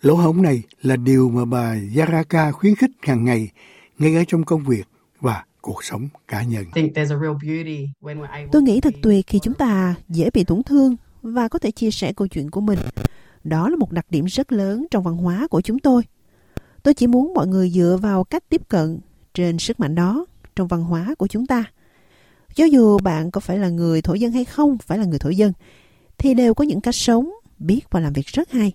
Lỗ 0.00 0.14
hổng 0.14 0.42
này 0.42 0.62
là 0.82 0.96
điều 0.96 1.28
mà 1.28 1.44
bà 1.44 1.76
Yaraka 1.96 2.52
khuyến 2.52 2.74
khích 2.74 2.90
hàng 3.02 3.24
ngày, 3.24 3.48
ngay 3.98 4.14
ở 4.16 4.24
trong 4.28 4.44
công 4.44 4.64
việc 4.64 4.84
và 5.20 5.44
cuộc 5.60 5.84
sống 5.84 6.08
cá 6.28 6.42
nhân. 6.42 6.64
Tôi 8.52 8.62
nghĩ 8.62 8.80
thật 8.80 8.94
tuyệt 9.02 9.26
khi 9.26 9.38
chúng 9.38 9.54
ta 9.54 9.94
dễ 10.08 10.30
bị 10.34 10.44
tổn 10.44 10.62
thương 10.62 10.96
và 11.22 11.48
có 11.48 11.58
thể 11.58 11.70
chia 11.70 11.90
sẻ 11.90 12.12
câu 12.12 12.28
chuyện 12.28 12.50
của 12.50 12.60
mình. 12.60 12.78
Đó 13.48 13.68
là 13.68 13.76
một 13.76 13.92
đặc 13.92 14.06
điểm 14.10 14.24
rất 14.24 14.52
lớn 14.52 14.86
trong 14.90 15.04
văn 15.04 15.16
hóa 15.16 15.48
của 15.50 15.60
chúng 15.60 15.78
tôi. 15.78 16.02
Tôi 16.82 16.94
chỉ 16.94 17.06
muốn 17.06 17.34
mọi 17.34 17.46
người 17.46 17.70
dựa 17.70 17.98
vào 18.02 18.24
cách 18.24 18.44
tiếp 18.48 18.68
cận 18.68 18.98
trên 19.34 19.58
sức 19.58 19.80
mạnh 19.80 19.94
đó 19.94 20.26
trong 20.56 20.68
văn 20.68 20.84
hóa 20.84 21.14
của 21.18 21.26
chúng 21.26 21.46
ta. 21.46 21.64
Cho 22.54 22.64
dù 22.64 22.98
bạn 22.98 23.30
có 23.30 23.40
phải 23.40 23.58
là 23.58 23.68
người 23.68 24.02
thổ 24.02 24.14
dân 24.14 24.32
hay 24.32 24.44
không 24.44 24.78
phải 24.78 24.98
là 24.98 25.04
người 25.04 25.18
thổ 25.18 25.28
dân, 25.30 25.52
thì 26.18 26.34
đều 26.34 26.54
có 26.54 26.64
những 26.64 26.80
cách 26.80 26.94
sống, 26.94 27.30
biết 27.58 27.80
và 27.90 28.00
làm 28.00 28.12
việc 28.12 28.26
rất 28.26 28.50
hay. 28.50 28.72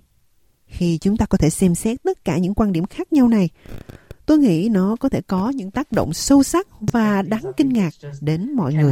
Khi 0.66 0.98
chúng 0.98 1.18
ta 1.18 1.26
có 1.26 1.38
thể 1.38 1.50
xem 1.50 1.76
xét 1.76 2.04
tất 2.04 2.26
cả 2.26 2.38
những 2.38 2.54
quan 2.54 2.72
điểm 2.72 2.86
khác 2.86 3.14
nhau 3.14 3.28
này, 3.28 3.50
tôi 4.26 4.38
nghĩ 4.38 4.70
nó 4.72 4.96
có 5.00 5.10
thể 5.10 5.22
có 5.22 5.50
những 5.50 5.72
tác 5.72 5.92
động 5.92 6.14
sâu 6.14 6.44
sắc 6.44 6.68
và 6.80 7.22
đáng 7.22 7.52
kinh 7.58 7.70
ngạc 7.70 7.94
đến 8.22 8.54
mọi 8.56 8.74
người. 8.74 8.92